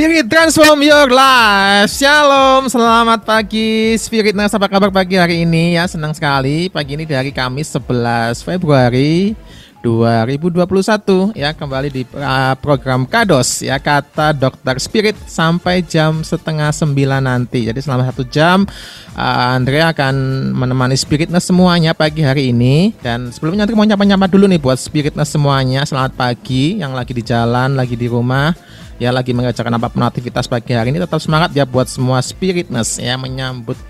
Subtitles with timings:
[0.00, 1.92] Spirit Transform Your Life.
[1.92, 3.92] Shalom, selamat pagi.
[4.00, 5.76] Spirit Nas, apa kabar pagi hari ini?
[5.76, 9.36] Ya Senang sekali, pagi ini dari Kamis 11 Februari
[9.84, 13.60] 2021 ya kembali di uh, program Kados.
[13.60, 17.68] Ya kata Dokter Spirit sampai jam setengah sembilan nanti.
[17.68, 18.64] Jadi selama satu jam
[19.12, 20.16] uh, Andrea akan
[20.56, 22.96] menemani Spiritness semuanya pagi hari ini.
[23.04, 25.84] Dan sebelumnya nanti mau nyapa-nyapa dulu nih buat Spiritness semuanya.
[25.84, 26.80] Selamat pagi.
[26.80, 30.92] Yang lagi di jalan lagi di rumah ya lagi mengerjakan apa pun aktivitas pagi hari
[30.92, 33.80] ini tetap semangat ya buat semua Spiritness ya menyambut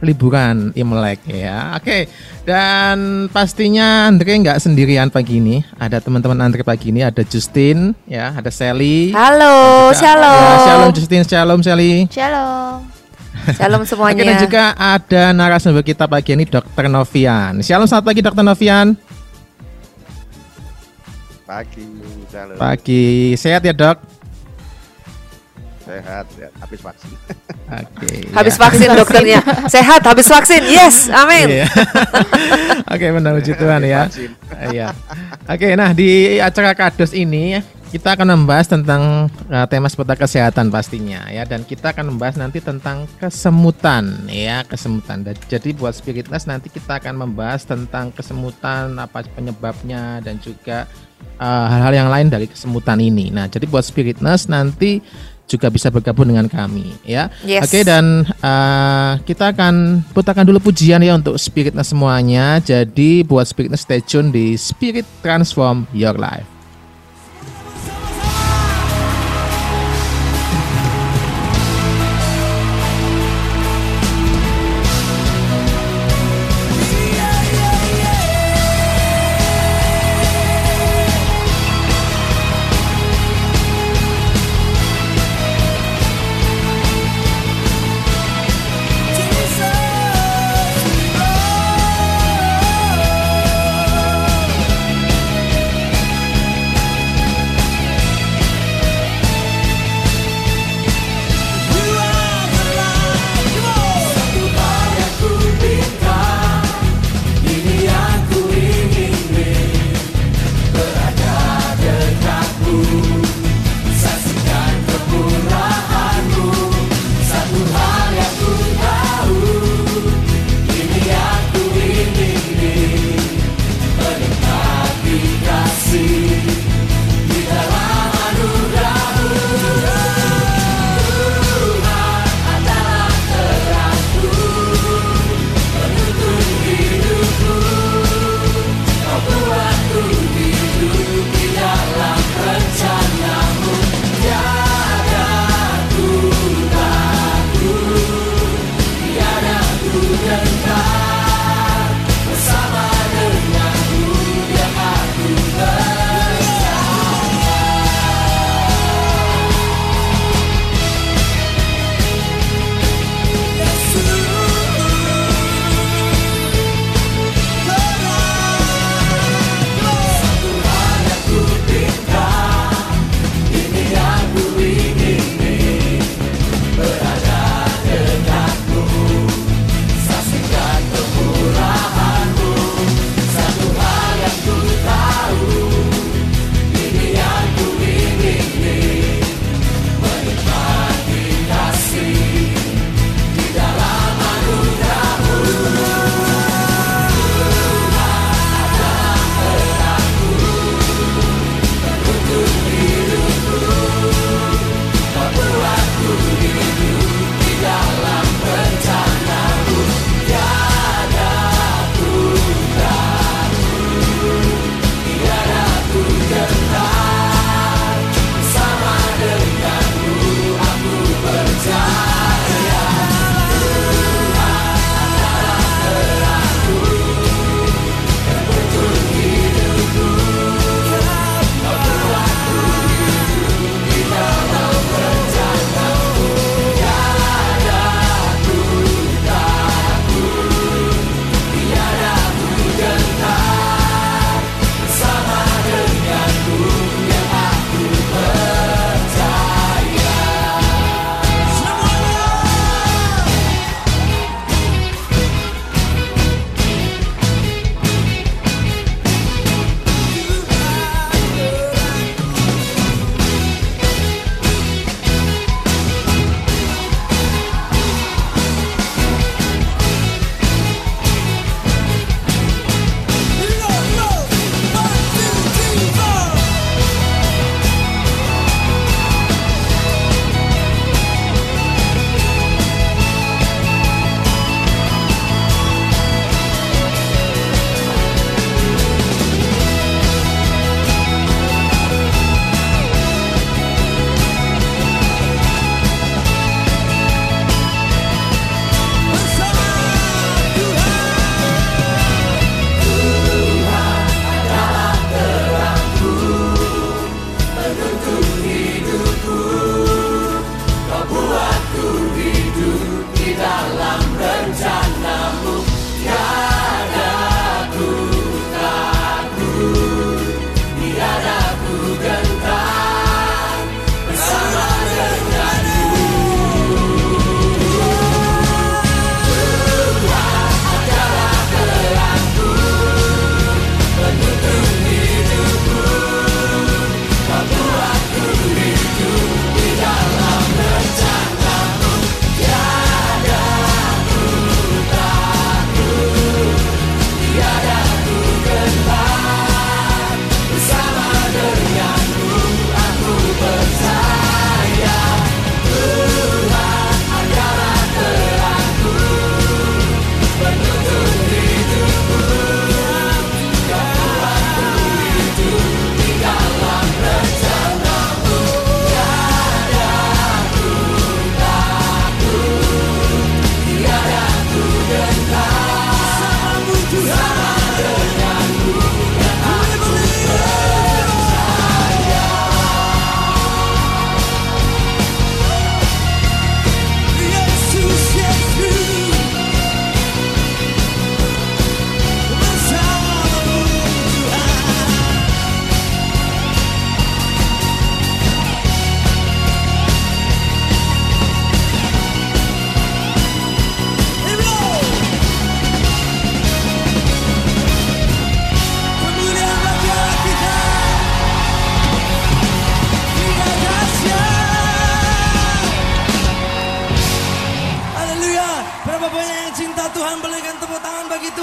[0.00, 1.76] liburan Imlek ya.
[1.76, 2.08] Oke,
[2.48, 5.60] dan pastinya Andre nggak sendirian pagi ini.
[5.76, 9.12] Ada teman-teman Andre pagi ini, ada Justin, ya, ada Sally.
[9.12, 10.36] Halo, juga, shalom.
[10.40, 11.92] Ya, shalom Justin, shalom Sally.
[12.08, 12.88] Shalom.
[13.52, 14.24] Shalom semuanya.
[14.24, 17.60] Oke, dan juga ada narasumber kita pagi ini Dokter Novian.
[17.60, 18.96] Shalom selamat pagi Dokter Novian.
[21.44, 21.88] Pagi,
[22.28, 22.56] shalom.
[22.56, 24.13] Pagi, sehat ya dok?
[25.84, 26.52] Sehat, sehat.
[26.58, 27.10] habis vaksin.
[27.12, 27.84] Oke.
[28.00, 28.60] Okay, habis ya.
[28.60, 29.40] vaksin dokternya.
[29.68, 30.62] sehat habis vaksin.
[30.64, 31.62] Yes, amin.
[31.62, 31.66] Iya.
[32.92, 34.02] Oke, okay, benar puji Tuhan ya.
[34.72, 34.88] Iya.
[35.44, 37.60] Oke, nah di acara kados ini
[37.94, 42.58] kita akan membahas tentang uh, tema seputar kesehatan pastinya ya dan kita akan membahas nanti
[42.58, 49.22] tentang kesemutan ya kesemutan dan jadi buat spiritless nanti kita akan membahas tentang kesemutan apa
[49.30, 50.90] penyebabnya dan juga
[51.38, 54.98] eh, hal-hal uh, yang lain dari kesemutan ini nah jadi buat spiritness nanti
[55.44, 57.28] juga bisa bergabung dengan kami ya.
[57.44, 57.68] Yes.
[57.68, 62.58] Oke dan uh, kita akan putarkan dulu pujian ya untuk spiritnya semuanya.
[62.64, 66.53] Jadi buat spiritnya stay tune di Spirit Transform Your Life.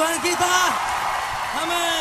[0.01, 0.57] Tangan bagi Tuhan kita.
[1.61, 2.00] Amin.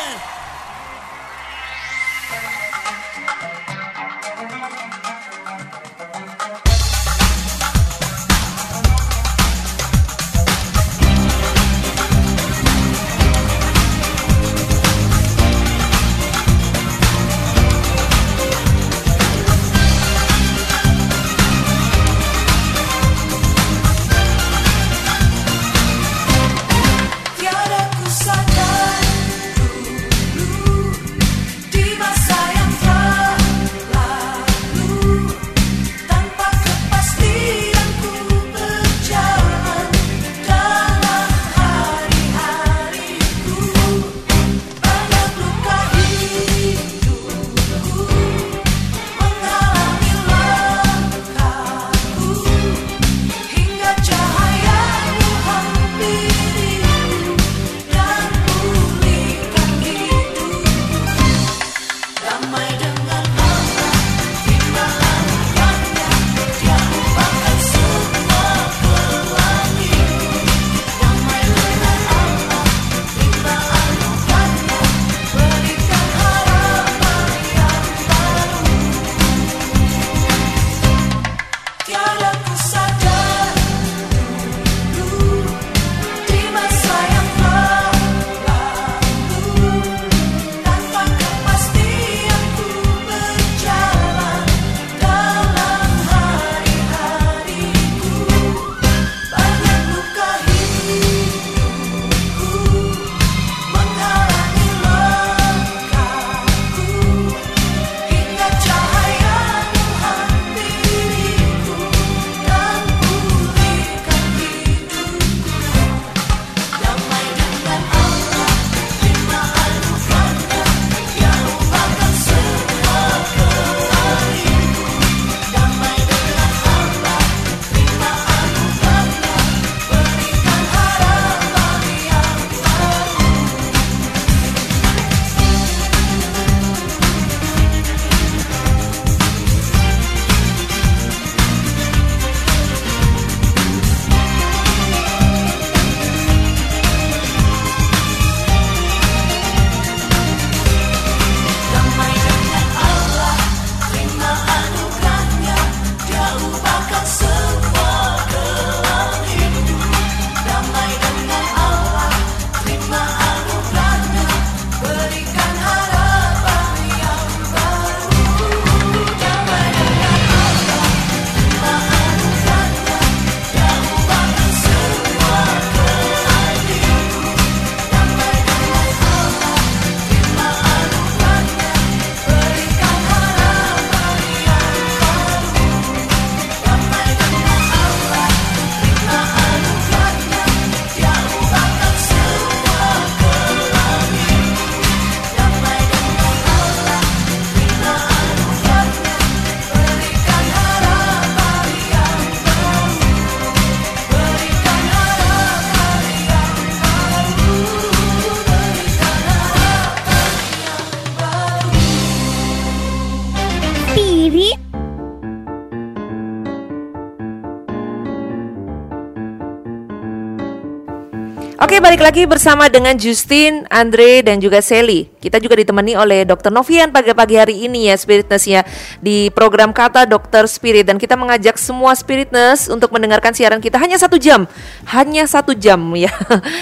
[221.61, 225.05] Oke, balik lagi bersama dengan Justin, Andre, dan juga Sally.
[225.21, 226.49] Kita juga ditemani oleh Dr.
[226.49, 228.65] Novian pagi-pagi hari ini ya, Spiritness ya,
[228.97, 230.89] di program Kata Dokter Spirit.
[230.89, 234.49] Dan kita mengajak semua Spiritness untuk mendengarkan siaran kita hanya satu jam,
[234.89, 236.09] hanya satu jam ya,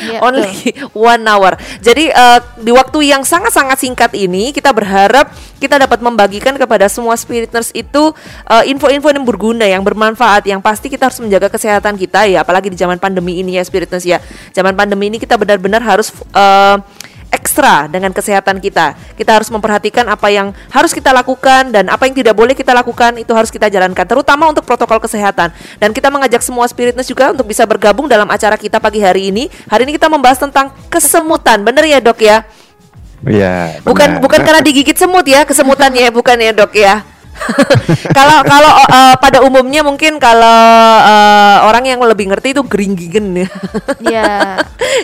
[0.04, 1.56] Iya, only one hour.
[1.80, 7.14] Jadi eh, di waktu yang sangat-sangat singkat ini, kita berharap kita dapat membagikan kepada semua
[7.20, 8.16] Spiritness itu
[8.48, 12.72] eh, info-info yang berguna, yang bermanfaat, yang pasti kita harus menjaga kesehatan kita ya, apalagi
[12.72, 14.18] di zaman pandemi ini ya, Spiritness ya.
[14.56, 16.78] Zaman pandemi ini kita benar-benar harus eh,
[17.30, 18.98] ekstra dengan kesehatan kita.
[19.14, 23.22] Kita harus memperhatikan apa yang harus kita lakukan dan apa yang tidak boleh kita lakukan
[23.22, 25.54] itu harus kita jalankan, terutama untuk protokol kesehatan.
[25.78, 29.48] Dan kita mengajak semua spiritness juga untuk bisa bergabung dalam acara kita pagi hari ini.
[29.70, 32.44] Hari ini kita membahas tentang kesemutan, bener ya dok ya?
[33.28, 33.84] Iya.
[33.84, 34.24] Bukan benar.
[34.24, 37.04] bukan karena digigit semut ya kesemutannya, bukan ya dok ya?
[38.18, 40.60] kalau kalau uh, pada umumnya mungkin kalau
[41.00, 43.48] uh, orang yang lebih ngerti itu geringgingen ya.
[44.20, 44.30] Ya.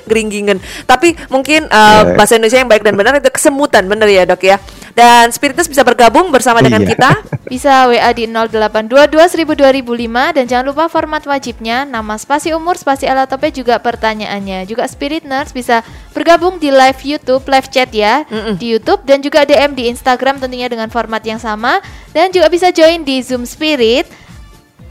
[0.03, 0.59] geringgingen.
[0.83, 2.15] Tapi mungkin uh, Ya.
[2.19, 4.59] bahasa Indonesia yang baik dan benar itu kesemutan, benar ya dok ya.
[4.95, 6.95] Dan Spiritus bisa bergabung bersama dengan Iya.
[6.95, 7.11] kita.
[7.51, 13.05] Bisa WA di 0822 1000 2005 dan jangan lupa format wajibnya nama spasi umur spasi
[13.05, 14.65] alat tope juga pertanyaannya.
[14.65, 18.57] Juga Spirit Nurse bisa bergabung di live YouTube, live chat ya Mm-mm.
[18.57, 21.83] di YouTube dan juga DM di Instagram tentunya dengan format yang sama
[22.17, 24.09] dan juga bisa join di Zoom Spirit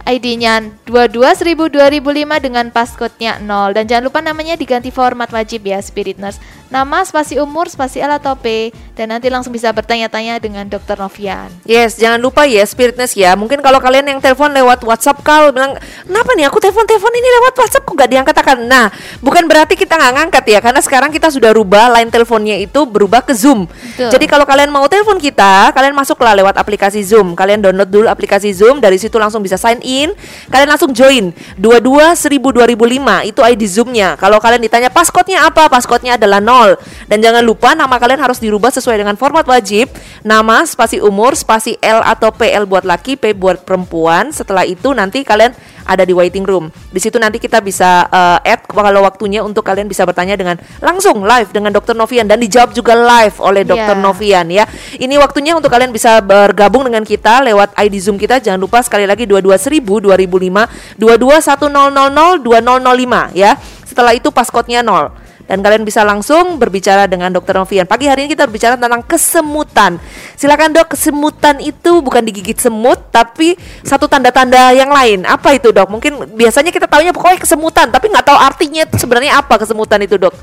[0.05, 5.81] ID-nya 22 1000 2005 dengan passcode-nya 0 dan jangan lupa namanya diganti format wajib ya
[5.81, 6.37] Spirit Nurse.
[6.75, 10.99] Nama, spasi umur, spasi alat tope dan nanti langsung bisa bertanya-tanya dengan Dr.
[10.99, 11.47] Novian.
[11.62, 13.38] Yes, jangan lupa ya Spiritness ya.
[13.38, 17.54] Mungkin kalau kalian yang telepon lewat WhatsApp call bilang, "Kenapa nih aku telepon-telepon ini lewat
[17.62, 18.90] WhatsApp kok gak diangkat akan?" Nah,
[19.23, 23.23] bukan berarti kita nggak ngangkat ya, karena sekarang kita sudah rubah line teleponnya itu berubah
[23.23, 23.71] ke Zoom.
[23.71, 24.11] Betul.
[24.11, 27.38] Jadi kalau kalian mau telepon kita, kalian masuklah lewat aplikasi Zoom.
[27.38, 30.11] Kalian download dulu aplikasi Zoom, dari situ langsung bisa sign in.
[30.50, 34.19] Kalian langsung join 22 1000 2005 itu ID Zoom-nya.
[34.19, 35.71] Kalau kalian ditanya passcode-nya apa?
[35.71, 36.63] Passcode-nya adalah 0.
[37.06, 39.92] Dan jangan lupa nama kalian harus dirubah sesuai dengan format wajib.
[40.25, 44.33] Nama, spasi umur, spasi L atau PL buat laki, P buat perempuan.
[44.33, 45.52] Setelah itu nanti kalian
[45.85, 46.73] ada di waiting room.
[46.88, 51.23] Di situ nanti kita bisa eh, add kalau waktunya untuk kalian bisa bertanya dengan langsung
[51.23, 51.92] live dengan Dr.
[51.92, 53.62] Novian dan dijawab juga live oleh.
[53.64, 53.97] Iya.
[53.97, 54.64] Novian ya.
[54.97, 58.40] Ini waktunya untuk kalian bisa bergabung dengan kita lewat ID Zoom kita.
[58.40, 63.56] Jangan lupa sekali lagi 22000 2005 22100 2005 ya.
[63.85, 67.61] Setelah itu passcode-nya 0 dan kalian bisa langsung berbicara dengan Dr.
[67.61, 67.85] Novian.
[67.85, 70.01] Pagi hari ini kita berbicara tentang kesemutan.
[70.35, 75.29] Silakan dok, kesemutan itu bukan digigit semut, tapi satu tanda-tanda yang lain.
[75.29, 75.89] Apa itu dok?
[75.93, 80.17] Mungkin biasanya kita taunya pokoknya kesemutan, tapi nggak tahu artinya itu sebenarnya apa kesemutan itu
[80.17, 80.35] dok?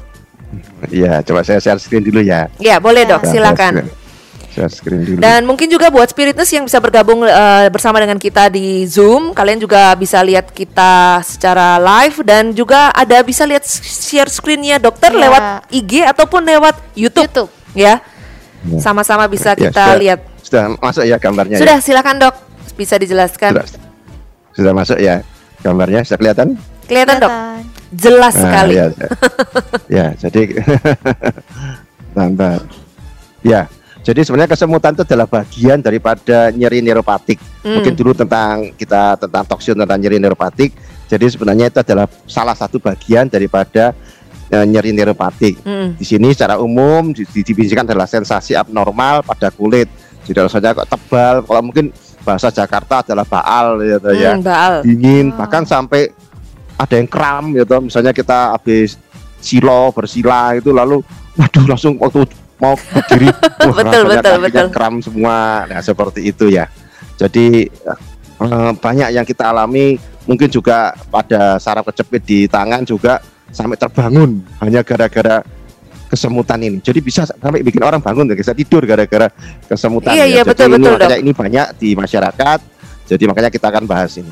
[0.89, 2.50] Iya, coba saya share screen dulu ya.
[2.58, 4.00] Ya boleh dok, Saya silakan.
[4.51, 5.20] Share- screen dulu.
[5.20, 9.58] Dan mungkin juga buat Spiritness yang bisa bergabung eh, bersama dengan kita di Zoom, kalian
[9.58, 15.22] juga bisa lihat kita secara live dan juga ada bisa lihat share screennya dokter Iya.
[15.24, 17.51] lewat IG ataupun lewat YouTube, YouTube.
[17.74, 18.03] ya.
[18.62, 18.77] Ya.
[18.77, 20.20] Sama-sama bisa Ya, kita sudah- lihat.
[20.41, 21.81] Sudah masuk ya gambarnya Sudah, ya?
[21.81, 22.36] silakan dok,
[22.75, 23.51] bisa dijelaskan.
[23.55, 23.67] Sudah,
[24.51, 25.24] sudah masuk ya
[25.60, 26.03] gambarnya?
[26.03, 26.48] Sudah kelihatan?
[26.86, 27.63] Kelihatan dok, Kelihatan.
[27.89, 28.74] jelas Nah, sekali.
[28.75, 28.86] Ya,
[29.98, 30.05] ya.
[30.20, 30.41] jadi
[32.15, 32.60] Bentar.
[33.41, 33.65] Ya,
[34.01, 37.38] jadi sebenarnya kesemutan itu adalah bagian daripada nyeri neuropatik.
[37.62, 37.77] Hmm.
[37.77, 40.74] Mungkin dulu tentang kita tentang toksin tentang nyeri neuropatik.
[41.05, 43.93] Jadi sebenarnya itu adalah salah satu bagian daripada
[44.48, 45.60] eh, nyeri neuropatik.
[45.60, 46.00] Mm.
[46.00, 49.91] Di sini secara umum di- didefinisikan adalah sensasi abnormal pada kulit.
[50.24, 51.91] Jadi rasanya kok tebal, kalau mungkin
[52.22, 54.74] bahasa Jakarta adalah baal gitu ya Hmm, Baal.
[54.86, 55.41] dingin Oh.
[55.41, 56.13] bahkan sampai
[56.77, 58.93] ada yang kram gitu misalnya kita habis
[59.41, 61.01] silo bersila itu lalu
[61.34, 62.29] waduh langsung waktu
[62.62, 63.27] mau berdiri
[63.65, 64.68] wah, Betul, betul, betul.
[64.70, 66.70] kram semua nah seperti itu ya
[67.18, 67.65] jadi
[68.39, 69.98] eh, banyak yang kita alami
[70.30, 73.18] mungkin juga pada saraf kejepit di tangan juga
[73.50, 75.41] sampai terbangun hanya gara-gara
[76.08, 79.34] kesemutan ini jadi bisa sampai bikin orang bangun dan bisa tidur gara-gara
[79.65, 80.25] kesemutan Iya, ya.
[80.30, 82.60] iya, Jadi betul, ini betul, makanya ini banyak di masyarakat
[83.10, 84.32] jadi makanya kita akan bahas ini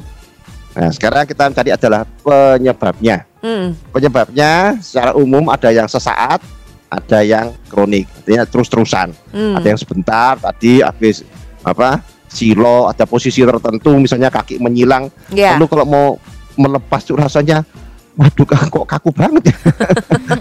[0.69, 3.25] Nah, sekarang kita cari adalah penyebabnya.
[3.41, 3.73] Hmm.
[3.89, 6.39] Penyebabnya secara umum ada yang sesaat,
[6.89, 9.13] ada yang kronik, artinya terus-terusan.
[9.29, 9.53] Hmm.
[9.55, 11.21] Ada yang sebentar, tadi habis
[11.61, 12.01] apa?
[12.29, 15.09] Silo, ada posisi tertentu, misalnya kaki menyilang.
[15.33, 15.57] Ya.
[15.57, 16.07] Lalu kalau mau
[16.53, 17.65] melepas tuh rasanya,
[18.13, 19.57] waduh kok kaku banget ya.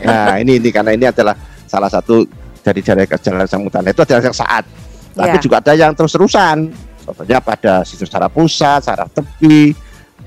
[0.04, 1.32] nah ini ini karena ini adalah
[1.64, 2.28] salah satu
[2.60, 4.64] dari dari gejala kesemutan itu adalah yang saat.
[5.16, 5.40] Tapi Ya.
[5.40, 6.68] juga ada yang terus-terusan.
[7.08, 9.72] Contohnya pada sistem saraf pusat, saraf tepi,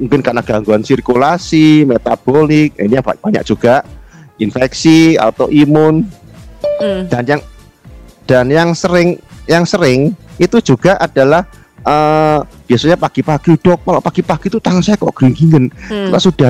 [0.01, 3.85] mungkin karena gangguan sirkulasi, metabolik, ini ba- banyak juga
[4.41, 6.09] infeksi, autoimun,
[6.81, 7.05] Hmm.
[7.09, 7.41] dan yang
[8.25, 11.45] dan yang sering yang sering itu juga adalah
[11.81, 16.13] eh, biasanya pagi-pagi dok, kalau pagi-pagi itu tangan saya kok gering-geringen, Hmm.
[16.13, 16.49] kalau sudah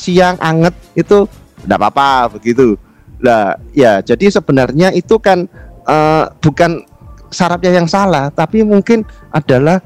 [0.00, 1.28] siang anget itu
[1.60, 2.80] tidak apa-apa begitu.
[3.20, 5.44] Lah ya jadi sebenarnya itu kan
[5.82, 6.84] eh, bukan
[7.28, 9.80] sarafnya yang salah, tapi mungkin adalah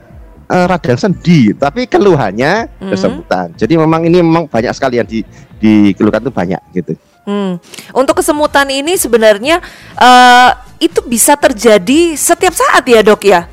[0.47, 2.91] eh, radang sendi, tapi keluhannya Mhm.
[2.95, 3.47] kesemutan.
[3.59, 5.27] Jadi memang ini memang banyak sekali yang di
[5.59, 6.93] dikeluhkan itu banyak gitu.
[7.27, 7.59] Hmm.
[7.91, 9.59] Untuk kesemutan ini sebenarnya
[9.93, 13.51] eh, itu bisa terjadi setiap saat ya dok ya?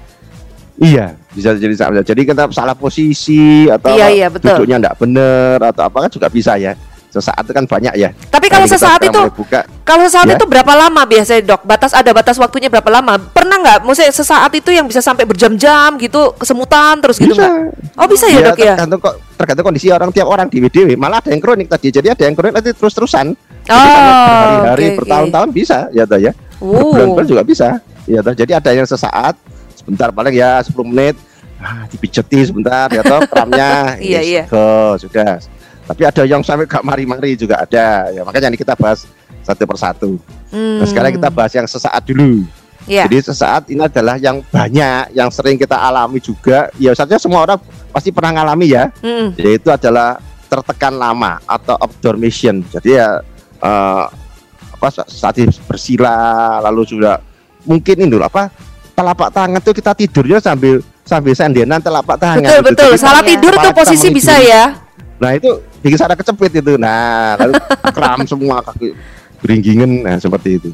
[0.74, 2.02] Iya, bisa jadi salah.
[2.02, 4.58] Jadi kita salah posisi atau Iya, iya, betul.
[4.58, 6.74] duduknya enggak benar atau apa kan juga bisa ya.
[7.10, 8.10] Sesaat itu kan banyak ya.
[8.10, 9.62] Tapi kalau Nanti sesaat itu, buka.
[9.86, 10.34] kalau sesaat Ya.
[10.34, 11.62] itu berapa lama biasanya dok?
[11.62, 13.22] Batas ada batas waktunya berapa lama?
[13.22, 13.80] Pernah nggak?
[13.86, 17.46] Maksudnya sesaat itu yang bisa sampai berjam-jam gitu kesemutan terus gitu Bisa.
[17.46, 18.02] nggak?
[18.02, 18.74] Oh bisa ya, dok ya?
[18.74, 20.98] Tergantung kok tergantung kondisi orang tiap orang di WDW.
[20.98, 21.94] Malah ada yang kronik tadi.
[21.94, 23.38] Jadi ada yang kronik nanti terus-terusan.
[23.70, 24.88] Oh, oke, oke.
[25.04, 26.32] bertahun-tahun bisa ya toh ya.
[26.60, 27.80] Berbulan-bulan juga bisa.
[28.04, 28.36] Ya toh.
[28.36, 29.40] Jadi ada yang sesaat,
[29.76, 31.16] sebentar paling ya 10 menit.
[31.64, 33.96] Ah, dipijeti sebentar ya toh kramnya.
[34.04, 34.44] Iya, Yes, iya.
[35.00, 35.40] sudah.
[35.84, 38.12] Tapi ada yang sampai gak mari-mari juga ada.
[38.12, 39.08] Ya makanya ini kita bahas
[39.44, 40.12] satu persatu.
[40.52, 40.84] Hmm.
[40.84, 42.44] Nah, sekarang kita bahas yang sesaat dulu.
[42.84, 43.08] Iya.
[43.08, 46.68] Jadi sesaat ini adalah yang banyak, yang sering kita alami juga.
[46.76, 47.60] Ya saja semua orang
[47.96, 48.92] pasti pernah ngalami ya.
[49.00, 49.40] Mm-mm.
[49.40, 50.20] Yaitu adalah
[50.52, 52.60] tertekan lama atau abdormation.
[52.76, 53.24] Jadi ya
[53.64, 54.06] eh,
[54.74, 57.24] apa sa- saat bersila lalu sudah
[57.64, 58.52] mungkin ini loh apa
[58.94, 62.44] telapak tangan tuh kita tidurnya sambil sambil sendenan telapak tangan.
[62.44, 62.68] Betul gitu.
[62.70, 62.92] betul.
[62.96, 64.78] Jadi Salah tidur tuh posisi bisa ya.
[65.20, 65.50] Nah itu
[65.80, 66.74] bikin saraf kecepit itu.
[66.76, 67.54] Nah lalu
[67.96, 68.92] kram semua kaki
[69.44, 70.70] beringgingan nah seperti itu.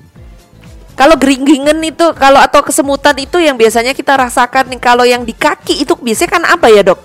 [1.00, 5.32] Kalau geringgingen itu kalau atau kesemutan itu yang biasanya kita rasakan nih kalau yang di
[5.32, 7.00] kaki itu biasanya kan apa ya, Dok?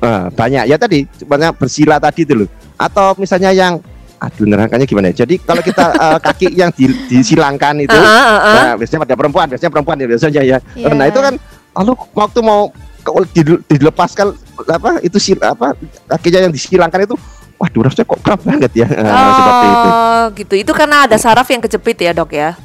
[0.00, 2.48] Nah, banyak ya tadi banyak bersila tadi itu loh.
[2.80, 3.84] Atau misalnya yang
[4.20, 5.24] aduh nerangkannya gimana ya?
[5.24, 8.54] Jadi kalau kita eh, kaki yang di, disilangkan itu ah, ah, ah.
[8.54, 10.58] nah, biasanya pada perempuan, biasanya perempuan ya biasanya ya.
[10.76, 10.92] Iya.
[10.92, 11.34] Nah, itu kan
[11.80, 12.68] lalu waktu mau
[13.00, 14.36] ke- di- dilepaskan
[14.68, 15.72] apa itu sil apa
[16.04, 17.16] kakinya yang disilangkan itu
[17.56, 18.88] waduh rasanya kok kram banget ya.
[18.88, 19.88] Nah, seperti itu.
[19.88, 20.54] Oh, gitu.
[20.68, 22.56] Itu karena ada saraf yang kejepit ya, Dok ya.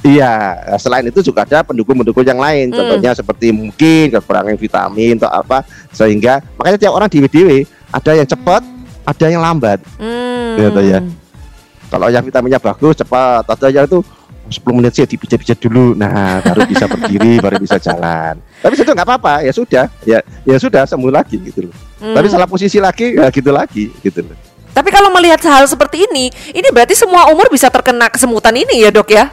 [0.00, 2.72] Iya, selain itu juga ada pendukung-pendukung yang lain.
[2.72, 2.76] Hmm.
[2.80, 8.24] Contohnya seperti mungkin kekurangan vitamin atau apa sehingga makanya tiap orang di WDW ada yang
[8.24, 8.64] cepat,
[9.04, 9.78] ada yang lambat.
[10.00, 10.29] Hmm.
[10.68, 10.98] Gitu ya.
[11.90, 14.04] Kalau yang vitaminnya bagus cepat, ada yang itu
[14.50, 15.94] 10 menit sih dipijat-pijat dulu.
[15.94, 18.38] Nah, baru bisa berdiri, baru bisa jalan.
[18.62, 21.74] Tapi itu nggak apa-apa, ya sudah, ya ya sudah sembuh lagi gitu loh.
[22.02, 22.14] Hmm.
[22.18, 24.36] Tapi salah posisi lagi, ya gitu lagi gitu loh.
[24.70, 28.90] Tapi kalau melihat hal seperti ini, ini berarti semua umur bisa terkena kesemutan ini ya,
[28.94, 29.30] Dok ya?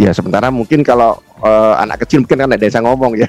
[0.00, 3.28] Ya sementara mungkin kalau eh, anak kecil mungkin kan ada yang ngomong ya.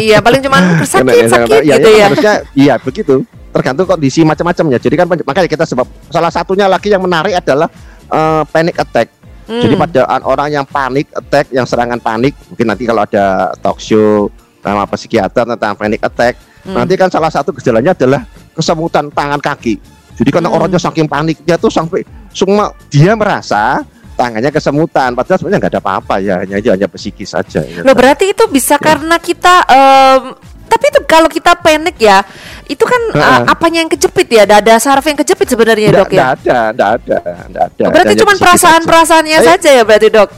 [0.00, 2.04] iya, paling cuman Karena sakit yang sakit ya, gitu ya, ya.
[2.08, 3.16] Harusnya iya begitu.
[3.50, 4.78] Tergantung kondisi macam-macamnya.
[4.78, 7.66] Jadi kan makanya kita sebab salah satunya lagi yang menarik adalah
[8.06, 9.10] eh, panic attack.
[9.50, 9.58] Hmm.
[9.58, 13.82] Jadi pada an- orang yang panik attack, yang serangan panik, mungkin nanti kalau ada talk
[13.82, 14.30] show
[14.62, 16.78] sama psikiater tentang panic attack, Hmm.
[16.78, 18.22] nanti kan salah satu gejalanya adalah
[18.54, 19.80] kesemutan tangan kaki.
[20.14, 20.56] Jadi karena Hmm.
[20.60, 23.82] orangnya saking paniknya tuh sampai semua dia merasa
[24.14, 27.64] tangannya kesemutan, padahal sebenarnya nggak ada apa-apa ya, hanya hanya psikis saja.
[27.64, 27.80] ya.
[27.80, 30.22] Loh berarti itu bisa karena kita em,
[30.70, 32.22] tapi itu kalau kita panik ya,
[32.70, 33.38] itu kan Heeh.
[33.42, 34.46] uh, apanya yang kejepit ya?
[34.46, 36.18] Ada, saraf yang kejepit sebenarnya, Nggak- Dok ya?
[36.22, 37.18] nggak ada, nggak ada,
[37.50, 37.82] nggak ada.
[37.82, 39.48] Oh, berarti cuma psikis perasaan-perasaannya Ayo.
[39.50, 40.30] saja ya berarti, Dok?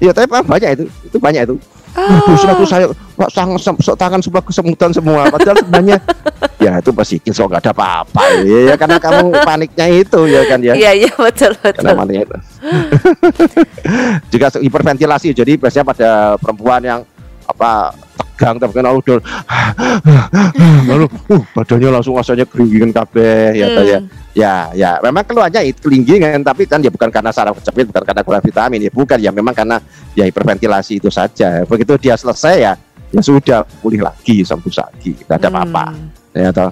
[0.00, 1.54] Iya, tapi banyak itu, itu banyak itu.
[1.90, 2.22] Ah.
[2.22, 5.26] Aduh, suatu saya kok sang, sok tangan sebelah kesemutan semua.
[5.26, 5.98] Padahal sebenarnya
[6.64, 8.22] ya itu pasti kok nggak ada apa-apa.
[8.46, 10.74] Ya, ya, karena kamu paniknya itu ya kan ya.
[10.78, 11.98] Iya, iya betul Karena betul.
[11.98, 12.36] paniknya itu.
[14.32, 15.28] Juga hiperventilasi.
[15.34, 17.00] Jadi biasanya pada perempuan yang
[17.50, 17.90] apa
[18.40, 19.18] tegang lalu udah
[20.88, 23.98] lalu uh, badannya langsung rasanya keringin kabeh ya ya.
[24.00, 24.08] Hmm.
[24.32, 24.90] ya ya.
[25.04, 28.80] Memang keluarnya itu kelinggingan tapi kan ya bukan karena saraf kejepit bukan karena kurang vitamin
[28.88, 29.76] ya bukan ya memang karena
[30.16, 31.62] ya hiperventilasi itu saja.
[31.68, 32.72] Begitu dia selesai ya
[33.10, 35.84] ya sudah pulih lagi sembuh lagi tidak ada apa-apa.
[35.92, 36.08] Hmm.
[36.32, 36.70] ya toh.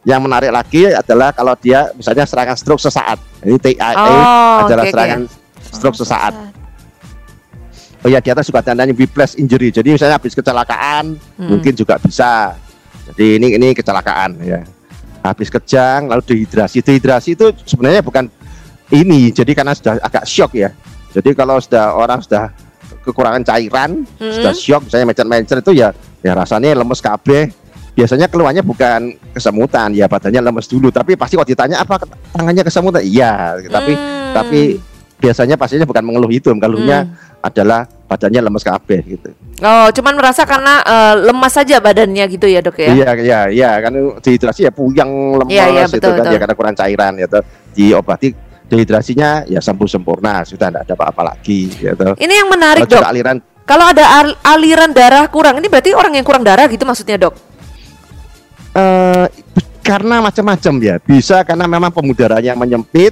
[0.00, 3.20] Yang menarik lagi adalah kalau dia misalnya serangan stroke sesaat.
[3.44, 4.92] Ini TIA Oh, adalah oke.
[4.92, 5.20] serangan
[5.60, 6.32] stroke sesaat
[8.00, 9.68] oh ya di atas juga tandanya whiplash injury.
[9.68, 11.48] Jadi misalnya habis kecelakaan Hmm.
[11.48, 12.56] mungkin juga bisa.
[13.12, 14.62] Jadi ini ini kecelakaan ya.
[15.20, 16.80] Habis kejang lalu dehidrasi.
[16.80, 18.28] Dehidrasi itu sebenarnya bukan
[18.90, 19.28] ini.
[19.28, 20.72] Jadi karena sudah agak shock ya.
[21.10, 22.48] Jadi kalau sudah orang sudah
[23.02, 24.32] kekurangan cairan Hmm.
[24.32, 25.88] sudah shock misalnya mencet-mencet itu ya
[26.20, 27.48] ya rasanya lemes KB
[27.90, 30.88] biasanya keluarnya bukan kesemutan ya badannya lemes dulu.
[30.88, 32.00] Tapi pasti kalau ditanya apa
[32.32, 33.02] tangannya kesemutan?
[33.02, 34.32] Iya tapi Hmm.
[34.32, 34.60] tapi
[35.20, 37.44] biasanya pastinya bukan mengeluh itu mengeluhnya Hmm.
[37.44, 39.30] adalah badannya lemes KB gitu
[39.60, 42.88] Oh, cuman merasa karena eh, lemas saja badannya gitu ya, Dok ya?
[42.90, 46.32] Iya iya iya kan dehidrasi ya puyeng lemas Iya, iya, itu kan betul.
[46.32, 48.28] ya karena kurang cairan ya tuh diobati
[48.66, 52.14] dehidrasinya ya sembuh sempurna sudah tidak ada apa-apa lagi tuh.
[52.16, 53.12] Ini yang menarik, Kalau Dok.
[53.12, 57.20] aliran Kalau ada al- aliran darah kurang, ini berarti orang yang kurang darah gitu maksudnya,
[57.20, 57.34] Dok?
[58.70, 59.26] eh
[59.82, 63.10] karena macam-macam ya bisa karena memang pemudarannya menyempit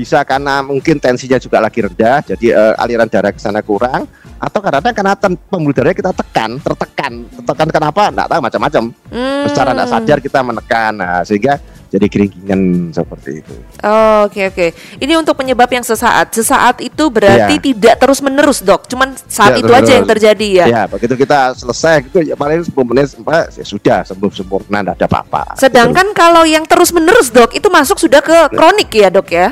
[0.00, 4.58] bisa karena mungkin tensinya juga lagi rendah jadi eh, aliran darah ke sana kurang atau
[4.58, 9.42] kadang-kadang karena pembuluh darahnya kita tekan tertekan tertekan kenapa nggak tahu macam-macam Hmm.
[9.44, 11.58] secara tidak sadar kita menekan nah, sehingga
[11.90, 12.60] jadi keringkingan
[12.90, 14.66] seperti itu Oh, Oke oke.
[14.96, 16.30] Ini untuk penyebab yang sesaat.
[16.30, 17.64] Sesaat itu berarti Iya.
[17.64, 18.84] tidak terus menerus dok.
[18.86, 19.96] Cuman saat Tidak itu aja terus-menerus.
[19.96, 20.66] yang terjadi ya.
[20.68, 24.94] Ya, begitu kita selesai gitu ya paling 10 menit Pak, ya sudah sembuh sempurna tidak
[24.94, 25.42] ada apa-apa.
[25.56, 29.48] Sedangkan kalau yang terus menerus dok itu masuk sudah ke kronik ya dok ya.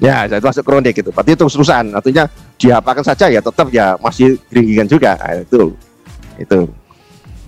[0.00, 1.12] Ya itu masuk kronik gitu.
[1.12, 2.24] Berarti terus terusan artinya
[2.56, 5.14] diapakan saja ya tetap ya masih keringgingan juga.
[5.20, 5.76] Nah, itu.
[6.40, 6.60] Itu.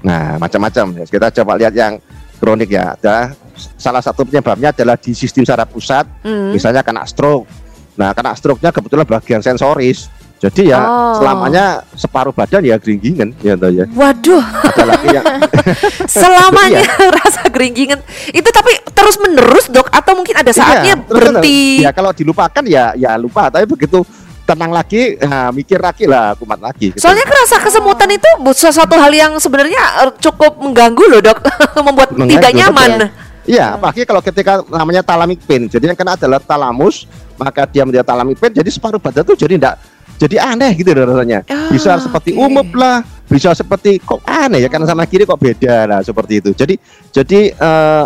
[0.05, 1.05] Nah, macam-macam ya.
[1.09, 1.97] Kita coba lihat yang
[2.37, 2.93] kronik ya.
[3.01, 3.33] Ada
[3.81, 6.53] salah satu penyebabnya adalah di sistem saraf pusat, Hmm.
[6.53, 7.49] misalnya kena stroke.
[7.97, 10.09] Nah, kena stroke-nya kebetulan bagian sensoris.
[10.43, 11.15] Jadi ya Oh.
[11.17, 13.87] selamanya separuh badan ya keringgingan ya toh ya.
[13.89, 15.25] Waduh, Ada lagi yang
[16.11, 17.15] selamanya Iya.
[17.15, 21.59] rasa geringgingan itu tapi terus menerus dok atau mungkin ada saatnya Iya, terus berhenti.
[21.81, 24.03] Ya kalau dilupakan ya ya lupa, tapi begitu
[24.43, 26.91] tenang lagi, nah, mikir lagi lah, kumat lagi.
[26.91, 26.99] gitu.
[26.99, 31.39] Soalnya kerasa kesemutan itu sesuatu hal yang sebenarnya eh, cukup mengganggu loh dok,
[31.87, 32.91] membuat Mengganggu, tidak nyaman.
[32.99, 33.09] betul.
[33.43, 35.67] Iya, apalagi kalau ketika namanya thalamic pain.
[35.67, 38.51] Jadi yang kena adalah talamus, maka dia menjadi thalamic pain.
[38.51, 39.77] Jadi separuh badan tuh jadi enggak
[40.23, 41.43] jadi aneh gitu loh rasanya.
[41.69, 42.47] Bisa Ah, seperti oke.
[42.47, 46.51] umup lah, bisa seperti kok aneh ya karena sana kiri kok beda lah seperti itu.
[46.55, 46.79] Jadi
[47.11, 48.05] jadi eh,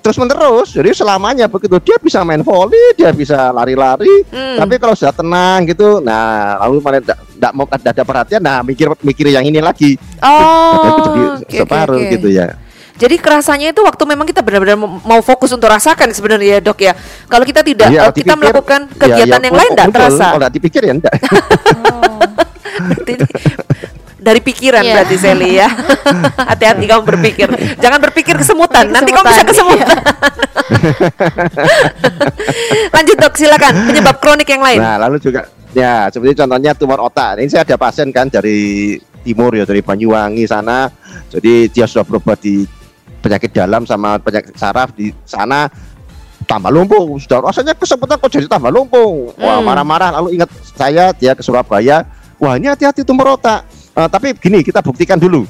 [0.00, 0.72] terus menerus.
[0.72, 4.24] Jadi selamanya begitu dia bisa main volley, dia bisa lari-lari.
[4.28, 4.56] Hmm.
[4.56, 8.88] Tapi kalau sudah tenang gitu, nah lalu mana enggak mau ada, ada perhatian, nah mikir
[9.00, 9.96] mikir yang ini lagi.
[10.20, 12.12] Oh, jadi oke, separuh oke.
[12.16, 12.52] gitu ya.
[13.00, 16.92] Jadi kerasanya itu waktu memang kita benar-benar mau fokus untuk rasakan sebenarnya ya dok ya.
[17.24, 20.24] Kalau kita tidak Iya, eh, kita dipikir, melakukan ya, kegiatan ya, yang lain tidak terasa.
[20.28, 21.14] Kalau nggak dipikir ya enggak.
[24.20, 24.92] Dari pikiran Iya.
[25.00, 25.68] berarti Sally ya.
[26.52, 27.48] Hati-hati kamu berpikir.
[27.80, 28.92] Jangan berpikir kesemutan.
[28.92, 29.96] Nanti kamu bisa Kesemutan, kesemutan.
[33.00, 33.72] Lanjut dok, silakan.
[33.88, 34.76] Penyebab kronik yang lain.
[34.76, 37.40] Nah, lalu juga ya seperti contohnya tumor otak.
[37.40, 40.92] Ini saya ada pasien kan dari timur ya dari Banyuwangi sana.
[41.32, 42.68] Jadi dia sudah berobat di
[43.20, 45.68] penyakit dalam sama penyakit saraf di sana
[46.44, 47.14] tambah lumpuh.
[47.20, 49.36] Sudah rasanya kesempatan kok jadi tambah lumpuh.
[49.38, 49.66] Wah Hmm.
[49.68, 50.10] marah-marah.
[50.18, 52.02] Lalu ingat saya dia ke Surabaya.
[52.40, 55.42] Wah ini hati-hati tumor otak Eh, tapi gini kita buktikan dulu.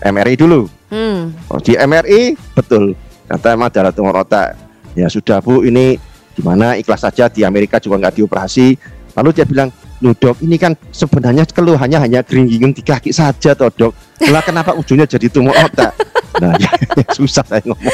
[0.00, 0.70] MRI dulu.
[0.88, 1.34] Hmm.
[1.50, 2.94] Oh, di MRI betul.
[3.26, 4.54] Ternyata emang adalah tumor otak
[4.94, 5.98] ya sudah bu ini
[6.32, 6.78] gimana?
[6.78, 8.78] Ikhlas saja di Amerika juga nggak dioperasi.
[9.18, 9.68] Lalu dia bilang
[10.00, 13.92] Loh dok ini kan sebenarnya keluhannya hanya geringingan di kaki saja toh dok
[14.26, 15.92] lah kenapa ujungnya jadi tumor otak
[16.40, 16.72] nah ya,
[17.12, 17.84] susah saya ngomong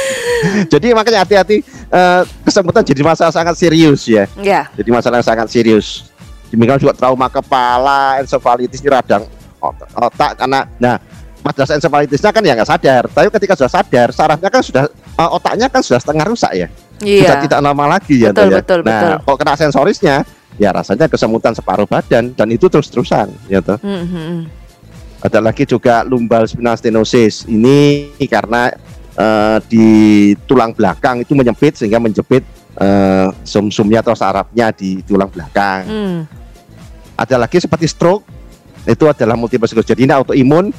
[0.71, 4.71] jadi makanya hati-hati eh, kesemutan jadi masalah sangat serius ya Ya.
[4.79, 6.07] jadi masalah yang sangat serius
[6.47, 9.27] demikian juga trauma kepala ensefalitis ini radang
[9.59, 11.03] otak, otak karena nah
[11.43, 15.31] pada saat ensefalitisnya kan ya nggak sadar tapi ketika sudah sadar sarafnya kan sudah eh,
[15.35, 16.69] otaknya kan sudah setengah rusak ya
[17.03, 17.43] sudah Iya.
[17.43, 18.59] tidak normal lagi ya Betul, ya.
[18.63, 19.17] betul, nah betul.
[19.27, 20.17] kalau kena sensorisnya
[20.57, 24.41] ya rasanya kesemutan separuh badan dan itu terus terusan ya toh Hmm, hmm, hmm.
[25.21, 28.73] ada lagi juga lumbal spinal stenosis ini karena
[29.13, 29.87] eh, di
[30.45, 32.45] tulang belakang itu menyempit sehingga menjepit
[32.77, 36.21] eh, sum-sumnya atau sarafnya di tulang belakang Hmm.
[37.17, 38.25] ada lagi seperti stroke
[38.85, 40.71] itu adalah multiple sclerosis jadi ini autoimun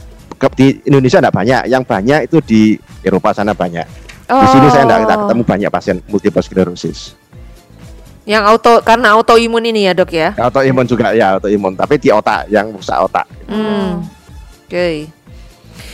[0.53, 2.61] di Indonesia tidak banyak yang banyak itu di
[3.01, 3.85] Eropa sana banyak
[4.27, 5.25] di sini saya tidak Oh.
[5.25, 7.17] ketemu banyak pasien multiple sclerosis
[8.27, 10.35] Yang auto karena autoimun ini ya dok ya.
[10.35, 14.03] autoimun juga ya autoimun tapi di otak yang rusak otak Hmm.
[14.61, 15.07] Oke.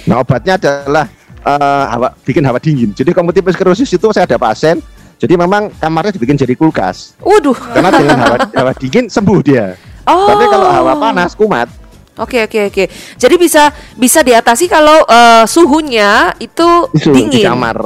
[0.03, 1.05] nah obatnya adalah
[1.39, 4.81] eh, hawa, bikin hawa dingin jadi kalau multiple sclerosis itu saya ada pasien
[5.15, 7.53] jadi memang kamarnya dibikin jadi kulkas Waduh.
[7.53, 10.25] karena dengan hawa, hawa dingin sembuh dia Oh.
[10.25, 11.69] tapi kalau hawa panas kumat
[12.13, 12.83] Oke oke oke.
[13.15, 17.29] Jadi bisa bisa diatasi kalau eh, suhunya itu, itu dingin.
[17.31, 17.77] di kamar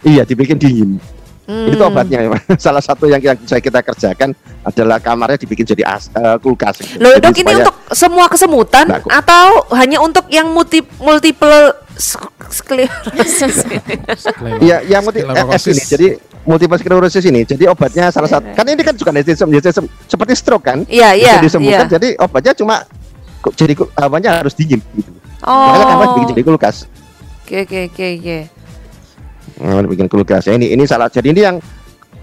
[0.00, 0.90] iya dibikin dingin
[1.50, 1.66] Hmm.
[1.66, 2.38] itu obatnya memang.
[2.62, 4.30] salah satu yang yang saya kita kerjakan
[4.62, 7.02] adalah kamarnya dibikin jadi as, eh, kulkas gitu.
[7.02, 9.10] Loh Jadi dok ini untuk semua kesemutan kok.
[9.10, 13.66] atau hanya untuk yang multi multiple sk- sclerosis?
[14.64, 15.82] Iya, yang multi FS ini.
[15.82, 16.06] Jadi
[16.46, 17.42] multiple sclerosis ini.
[17.42, 18.54] Jadi obatnya salah satu.
[18.54, 20.86] Kan ini kan juga sistem seperti stroke kan.
[20.86, 21.86] Iya iya Bisa disembuhkan.
[21.90, 21.92] iya.
[21.98, 22.74] Jadi obatnya cuma
[23.58, 25.10] jadi hawanya harus dingin gitu.
[25.42, 25.72] Oh.
[25.72, 26.76] Makanya kamar dibikin jadi kulkas.
[27.44, 28.38] Oke oke oke oke.
[29.60, 30.48] Nah, bikin kulkas.
[30.48, 31.06] Ya, ini ini salah.
[31.06, 31.56] Jadi ini yang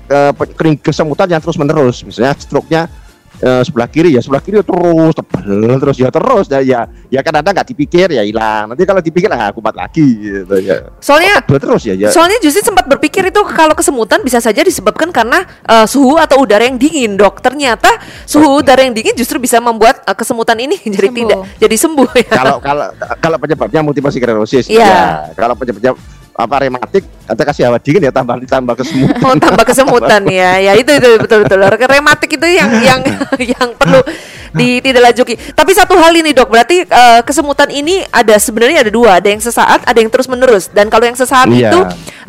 [0.07, 2.01] eh, kering kesemutan yang terus menerus.
[2.01, 2.89] Misalnya stroke-nya
[3.37, 7.53] eh, sebelah kiri ya sebelah kiri terus tebal terus ya terus ya ya, ya kadang-kadang
[7.61, 11.85] nggak dipikir ya hilang nanti kalau dipikir ah kumat lagi gitu ya Soalnya tebal terus
[11.85, 16.17] ya ya Soalnya justru sempat berpikir itu kalau kesemutan bisa saja disebabkan karena eh, suhu
[16.17, 17.37] atau udara yang dingin, dok.
[17.45, 21.21] Ternyata suhu udara yang dingin justru bisa membuat eh, kesemutan ini jadi Sembuh.
[21.21, 22.31] tidak jadi sembuh ya.
[22.41, 22.87] kalau kalau
[23.21, 24.81] kalau penyebabnya multiple sclerosis Iya.
[24.81, 25.05] ya
[25.37, 25.93] kalau penyebabnya
[26.37, 30.51] apa rematik kita kasih hawa dingin ya tambah ditambah kesemutan Oh, tambah kesemutan ya.
[30.61, 31.59] Ya itu itu betul betul.
[31.65, 33.01] Rematik itu yang yang
[33.57, 34.05] yang perlu
[34.53, 35.33] ditindaklanjuti.
[35.51, 36.47] Tapi satu hal ini, Dok.
[36.47, 40.69] Berarti eh, kesemutan ini ada sebenarnya ada dua, ada yang sesaat, ada yang terus-menerus.
[40.69, 41.73] Dan kalau yang sesaat Iya.
[41.73, 41.79] itu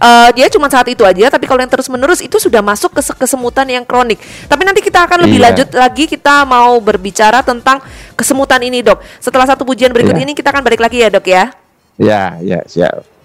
[0.01, 3.15] eh, dia cuma saat itu aja, tapi kalau yang terus-menerus itu sudah masuk ke se-
[3.15, 4.19] kesemutan yang kronik.
[4.49, 5.47] Tapi nanti kita akan lebih Iya.
[5.53, 7.79] lanjut lagi kita mau berbicara tentang
[8.17, 8.99] kesemutan ini, Dok.
[9.21, 10.25] Setelah satu pujian berikut Iya.
[10.25, 11.45] ini kita akan balik lagi ya, Dok ya.
[11.99, 13.18] ya ya siap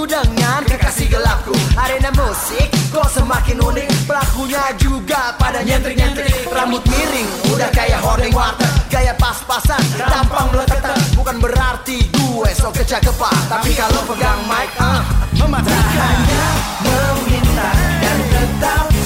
[0.00, 1.52] Selingkuh dengan kekasih gelapku.
[1.76, 4.08] Arena musik kok semakin unik.
[4.08, 6.48] Pelakunya juga pada nyentrik-nyentrik.
[6.48, 8.64] Rambut miring udah kayak hording water.
[8.88, 10.96] Gaya pas-pasan tampang meletetan.
[11.12, 15.04] Bukan berarti gue so kecakapan Tapi kalau pegang mic ah
[15.36, 16.48] mematikan Hanya
[16.80, 18.99] meminta dan tetap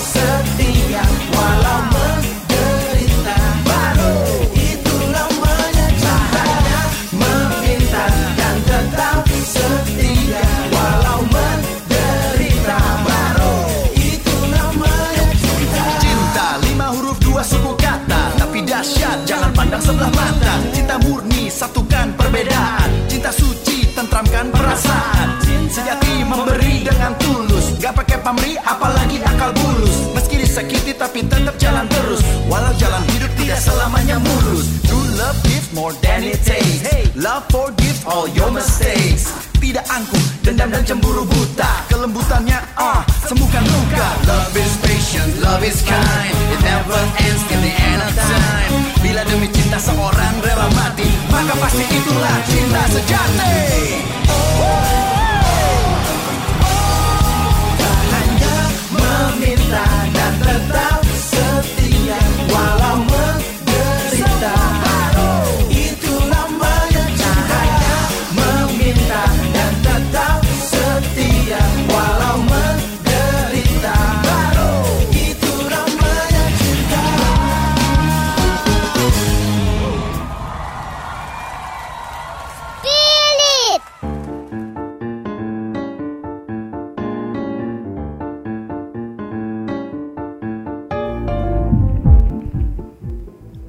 [22.45, 22.91] perbedaan.
[23.09, 25.41] Cinta suci tentramkan perasaan.
[25.75, 27.75] Sejati memberi dengan tulus.
[27.83, 30.15] Gak pakai pamrih apalagi akal bulus.
[30.15, 32.23] Meski disakiti tapi tetap jalan terus.
[32.47, 34.71] Walau jalan hidup tidak selamanya mulus.
[34.87, 36.87] True love gives more than it takes.
[37.19, 39.35] Love forgives all your mistakes.
[39.59, 41.89] Tidak angkuh, dendam dan cemburu buta.
[41.89, 44.09] Kelembutannya ah, sembuhkan luka.
[44.29, 46.37] Love is patient, love is kind.
[46.53, 48.71] It never ends till the end of time.
[49.01, 54.24] Bila demi cinta seorang rela mati Maka pasti itulah cinta sejati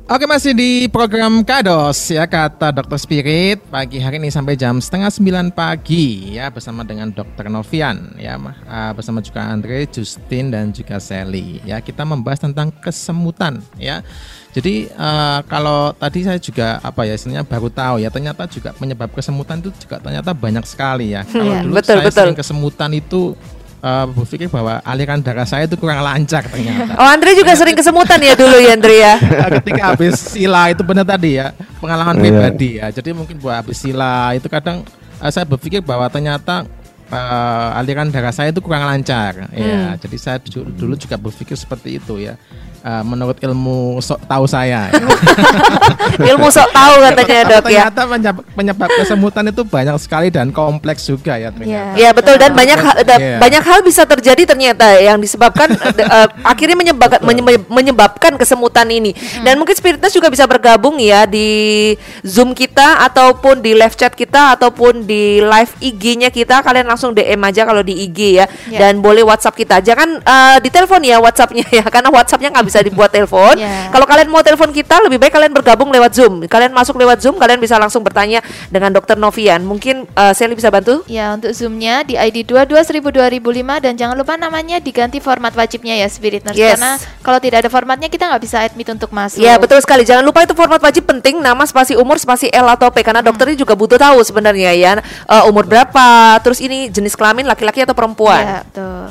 [0.05, 5.09] Oke masih di program Kados ya kata Dokter Spirit pagi hari ini sampai jam setengah
[5.09, 10.69] sembilan pagi ya bersama dengan Dokter Novian ya mah ah, bersama juga Andre, Justin dan
[10.69, 14.05] juga Sally ya kita membahas tentang kesemutan ya.
[14.53, 19.09] Jadi eh, kalau tadi saya juga apa ya istilahnya baru tahu ya ternyata juga penyebab
[19.09, 21.25] kesemutan itu juga ternyata banyak sekali ya.
[21.25, 22.21] Kalau Iya, dulu betul, saya betul.
[22.29, 23.21] sering kesemutan itu
[23.85, 26.97] eh, berpikir bahwa aliran darah saya itu kurang lancar ternyata.
[26.97, 29.13] Oh Andre juga sering kesemutan ya dulu ya Andre ya?
[29.61, 32.21] Ketika habis sila itu benar tadi ya pengalaman Iya.
[32.25, 32.87] pribadi ya.
[32.89, 34.81] Jadi mungkin buat habis sila itu kadang
[35.21, 36.65] eh, saya berpikir bahwa ternyata
[37.07, 39.53] eh, aliran darah saya itu kurang lancar.
[39.53, 42.35] Ya jadi saya dulu juga berpikir seperti itu ya
[42.85, 45.01] Eh, menurut ilmu sok tahu saya ya.
[46.37, 47.89] Ilmu sok tahu katanya Tapi dok ya.
[47.89, 51.97] ternyata penyebab, penyebab kesemutan itu banyak sekali dan kompleks juga ya ternyata.
[51.97, 53.41] Ya betul dan banyak hal, Iya.
[53.41, 59.17] banyak hal bisa terjadi ternyata yang disebabkan eh, akhirnya menyebabkan menye- menyebabkan kesemutan ini.
[59.41, 61.89] Dan mungkin spiritus juga bisa bergabung ya di
[62.21, 66.61] zoom kita ataupun di live chat kita ataupun di live IG-nya kita.
[66.61, 68.45] Kalian langsung DM aja kalau di IG ya.
[68.69, 68.77] Ya.
[68.77, 69.81] dan boleh WhatsApp kita.
[69.81, 73.87] Jangan eh, di telepon ya WhatsAppnya ya karena WhatsAppnya nggak bisa dibuat telepon Ya.
[73.93, 77.37] kalau kalian mau telepon kita lebih baik kalian bergabung lewat Zoom kalian masuk lewat Zoom
[77.37, 82.01] kalian bisa langsung bertanya dengan Dokter Novian mungkin eh, Sally bisa bantu Ya untuk zoomnya
[82.03, 86.79] di ID 22.2005 dan jangan lupa namanya diganti format wajibnya ya Spirit Nurse Yes.
[86.79, 89.41] karena kalau tidak ada formatnya kita nggak bisa admit untuk masuk.
[89.43, 90.07] Ya betul sekali.
[90.07, 93.51] Jangan lupa itu format wajib penting nama spasi umur spasi L atau P karena dokter
[93.51, 96.37] ini juga butuh tahu sebenarnya ya eh, umur berapa.
[96.41, 98.41] Terus ini jenis kelamin laki-laki atau perempuan.
[98.41, 99.05] Ya, betul.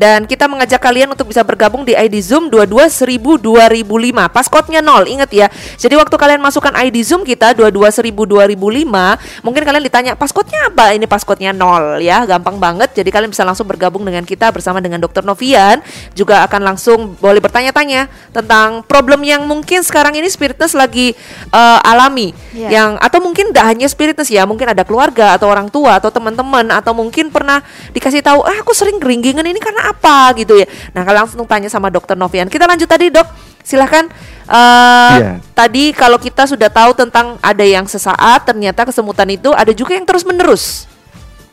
[0.00, 4.28] dan kita mengajak kalian untuk bisa bergabung di ID Zoom 22 1000 2005.
[4.28, 5.46] Passcode-nya 0, ingat ya.
[5.80, 10.92] Jadi waktu kalian masukkan ID Zoom kita 22 1000 2005, mungkin kalian ditanya passcode-nya apa?
[10.92, 12.92] Ini passcode-nya 0 ya, gampang banget.
[12.96, 15.24] Jadi kalian bisa langsung bergabung dengan kita bersama dengan Dr.
[15.24, 15.82] Novian,
[16.12, 21.12] juga akan langsung boleh bertanya-tanya tentang problem yang mungkin sekarang ini spiritness lagi
[21.50, 22.32] eh, alami.
[22.54, 22.68] Iya.
[22.70, 26.70] Yang atau mungkin tidak hanya spiritness ya, mungkin ada keluarga atau orang tua atau teman-teman
[26.70, 27.60] atau mungkin pernah
[27.92, 30.66] dikasih tahu, "Ah, aku sering geringgingan ini karena apa?" gitu ya.
[30.94, 32.46] Nah, kalian langsung tanya sama Dokter Novian.
[32.46, 33.28] Kita lanjut tadi, Dok.
[33.60, 34.08] Silahkan
[34.50, 35.32] eh, Iya.
[35.54, 40.06] Tadi kalau kita sudah tahu tentang ada yang sesaat, ternyata kesemutan itu ada juga yang
[40.08, 40.88] terus-menerus.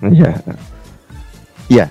[0.02, 0.40] Iya.
[1.68, 1.86] Iya.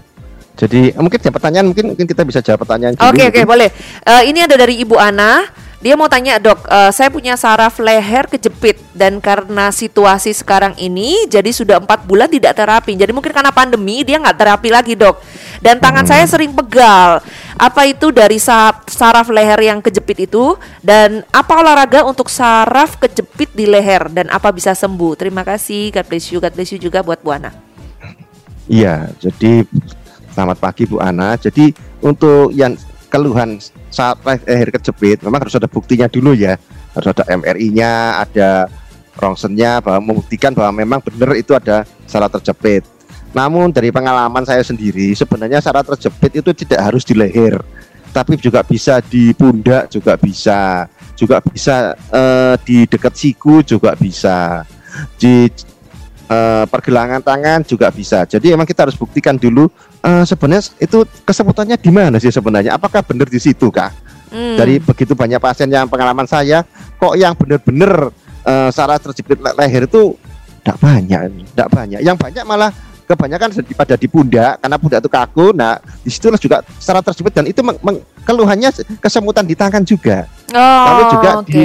[0.56, 2.96] Jadi eh, mungkin jawab pertanyaan mungkin mungkin kita bisa jawab pertanyaan.
[2.96, 3.44] Oke oke mungkin.
[3.44, 3.68] boleh.
[4.02, 5.44] Eh, ini ada dari Ibu Ana.
[5.76, 11.28] Dia mau tanya dok, eh, saya punya saraf leher kejepit dan karena situasi sekarang ini,
[11.28, 12.96] jadi sudah empat bulan tidak terapi.
[12.96, 15.20] Jadi mungkin karena pandemi dia nggak terapi lagi dok.
[15.60, 17.20] Dan tangan saya sering pegal.
[17.56, 20.56] Apa itu dari sa- saraf leher yang kejepit itu?
[20.80, 25.16] Dan apa olahraga untuk saraf kejepit di leher dan apa bisa sembuh?
[25.16, 25.92] Terima kasih.
[25.92, 26.38] God bless you.
[26.40, 27.52] God bless you juga buat Bu Ana.
[28.66, 29.64] Iya, jadi
[30.32, 31.36] selamat pagi Bu Ana.
[31.36, 31.72] Jadi
[32.04, 32.76] untuk yang
[33.08, 36.58] keluhan saat leher kejepit memang harus ada buktinya dulu ya.
[36.96, 38.72] Harus ada MRI-nya, ada
[39.16, 42.84] rongsennya bahwa membuktikan bahwa memang benar itu ada saraf terjepit.
[43.36, 47.60] Namun dari pengalaman saya sendiri sebenarnya saraf terjepit itu tidak harus di leher,
[48.16, 54.64] tapi juga bisa di pundak juga bisa, juga bisa eh, di dekat siku juga bisa,
[55.20, 55.52] di
[56.26, 58.26] eh, pergelangan tangan juga bisa.
[58.26, 59.70] Jadi emang kita harus buktikan dulu
[60.02, 62.74] eh, sebenarnya itu kesemutannya di mana sih sebenarnya?
[62.74, 63.90] Apakah benar di situ kah?
[64.26, 64.58] Hmm.
[64.58, 66.66] Dari begitu banyak pasien yang pengalaman saya,
[66.98, 68.10] kok yang benar-benar
[68.42, 70.18] eh, saraf terjepit le- leher itu
[70.62, 71.20] tidak banyak,
[71.54, 72.00] tidak banyak.
[72.02, 72.70] Yang banyak malah
[73.06, 75.46] kebanyakan pada di pundak karena pundak itu kaku.
[75.54, 80.26] Nah, di situlah juga saraf terjepit dan itu meng- meng- keluhannya kesemutan di tangan juga.
[80.50, 81.46] Oh, Lalu juga oke.
[81.46, 81.64] di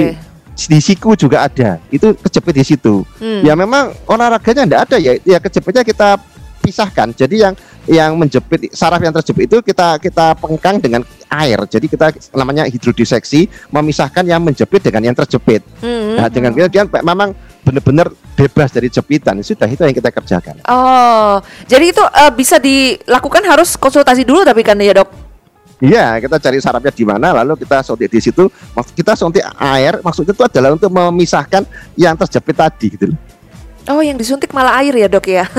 [0.56, 1.80] di siku juga ada.
[1.88, 3.04] Itu kejepit di situ.
[3.18, 3.42] Hmm.
[3.42, 5.16] Ya memang olahraganya enggak ada ya.
[5.24, 6.20] Ya kejepitnya kita
[6.62, 7.10] pisahkan.
[7.16, 7.54] Jadi yang
[7.90, 11.58] yang menjepit saraf yang terjepit itu kita kita pengkang dengan air.
[11.66, 15.66] Jadi kita namanya hidrodiseksi memisahkan yang menjepit dengan yang terjepit.
[15.82, 16.20] Hmm.
[16.20, 19.38] Nah, dengan kemudian memang benar-benar bebas dari jepitan.
[19.42, 20.62] Sudah itu yang kita kerjakan.
[20.66, 25.21] Oh, jadi itu eh, bisa dilakukan harus konsultasi dulu tapi kan ya dok?
[25.82, 28.46] Iya, kita cari sarafnya di mana, lalu kita suntik di situ.
[28.94, 31.66] Kita suntik air, maksudnya itu adalah untuk memisahkan
[31.98, 33.10] yang terjepit tadi gitu.
[33.82, 35.46] Oh, yang disuntik malah air ya dok ya?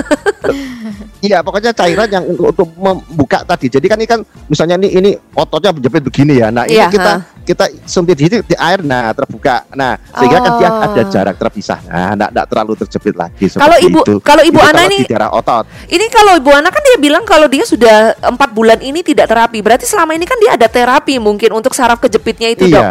[1.23, 3.71] Iya, pokoknya cairan yang untuk, membuka tadi.
[3.71, 4.19] Jadi kan ini kan
[4.51, 6.51] misalnya ini ini ototnya menjepit begini ya.
[6.51, 7.11] Nah, ini Iya, kita
[7.47, 9.63] kita suntik di, di air nah terbuka.
[9.71, 10.83] Nah, sehingga kan dia Oh.
[10.83, 11.79] ada jarak terpisah.
[11.87, 14.15] Nah, enggak, enggak terlalu terjepit lagi Kalau ibu- itu.
[14.19, 15.63] kalau ibu Ana kalau ini- di daerah otot.
[15.87, 19.63] Ini kalau Ibu Ana kan dia bilang kalau dia sudah empat bulan ini tidak terapi,
[19.63, 22.83] berarti selama ini kan dia ada terapi mungkin untuk saraf kejepitnya itu dok.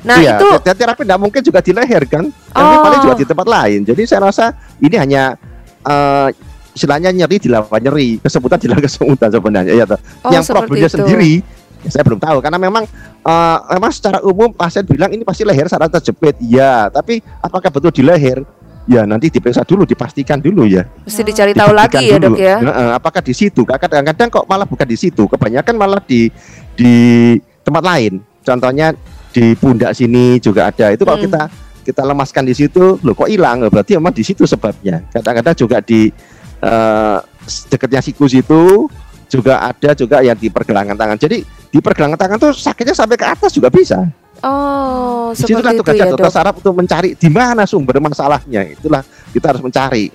[0.00, 2.24] Nah iya, itu te- terapi tidak mungkin juga di leher kan.
[2.26, 2.82] Yang Oh.
[2.82, 3.80] paling juga di tempat lain.
[3.84, 4.44] Jadi saya rasa
[4.78, 5.36] ini hanya
[5.80, 6.28] eh
[6.70, 9.84] istilahnya nyeri dilawan nyeri, kesemutan dilawan kesemutan sebenarnya ya.
[9.84, 9.98] toh.
[10.22, 10.96] Oh, yang problemnya itu.
[10.96, 11.32] sendiri
[11.80, 12.84] ya saya belum tahu karena memang
[13.20, 16.36] eh, memang secara umum pasien bilang ini pasti leher saraf terjepit.
[16.40, 18.40] Iya, tapi apakah betul di leher?
[18.88, 20.82] Ya nanti diperiksa dulu, dipastikan dulu ya.
[21.04, 22.34] mesti dicari tahu lagi ya dulu.
[22.34, 22.56] dok ya.
[22.96, 23.62] Apakah di situ?
[23.62, 25.28] Kadang-kadang kok malah bukan di situ.
[25.30, 26.26] Kebanyakan malah di
[26.74, 26.94] di
[27.62, 28.18] tempat lain.
[28.42, 28.90] Contohnya
[29.30, 30.90] di pundak sini juga ada.
[30.90, 31.26] Itu kalau Hmm.
[31.30, 31.42] kita
[31.80, 33.64] kita lemaskan di situ, loh kok hilang?
[33.66, 35.00] Berarti memang di situ sebabnya.
[35.10, 36.10] Kadang-kadang juga di
[36.60, 37.18] eh,
[37.72, 38.84] dekatnya siku situ
[39.26, 41.16] juga ada juga yang di pergelangan tangan.
[41.16, 41.40] Jadi
[41.72, 43.96] di pergelangan tangan tuh sakitnya sampai ke atas juga bisa.
[44.44, 46.34] Oh, Di seperti itu tugasnya ya dokter dok.
[46.36, 48.72] saraf untuk mencari di mana sumber masalahnya.
[48.72, 49.00] Itulah
[49.32, 50.12] kita harus mencari.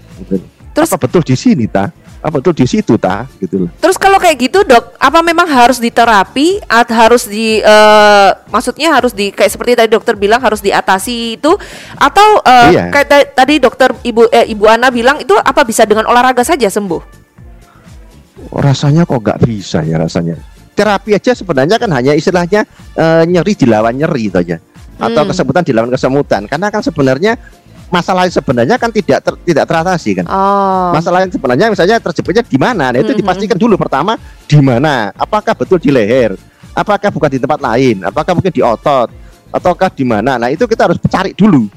[0.70, 1.90] Terus- apa betul di sini ta?
[2.26, 3.30] Apa betul di situ ta?
[3.38, 3.70] Gitu loh.
[3.78, 6.58] Terus kalau kayak gitu dok, apa memang harus diterapi?
[6.66, 11.54] Atau harus di, eh, maksudnya harus di kayak seperti tadi dokter bilang harus diatasi itu?
[11.94, 12.84] Atau eh, Iya.
[12.90, 16.66] kayak ta- tadi dokter ibu eh, ibu Ana bilang itu apa bisa dengan olahraga saja
[16.66, 17.22] sembuh?
[18.50, 20.36] Rasanya kok nggak bisa ya rasanya.
[20.76, 22.66] Terapi aja sebenarnya kan hanya istilahnya
[22.98, 24.58] eh, nyeri dilawan nyeri itu aja.
[24.96, 25.30] Atau Hmm.
[25.30, 26.42] kesemutan dilawan kesemutan.
[26.50, 27.38] Karena kan sebenarnya
[27.90, 30.26] masalah sebenarnya kan tidak ter- tidak teratasi kan.
[30.28, 32.90] Oh, Masalah yang sebenarnya misalnya terjepitnya di mana?
[32.92, 33.20] Nah, itu Mhm.
[33.22, 34.18] dipastikan dulu pertama
[34.50, 35.14] di mana?
[35.16, 36.34] Apakah betul di leher?
[36.76, 38.04] Apakah bukan di tempat lain?
[38.04, 39.08] Apakah mungkin di otot?
[39.54, 40.36] Ataukah di mana?
[40.36, 41.70] Nah, itu kita harus cari dulu.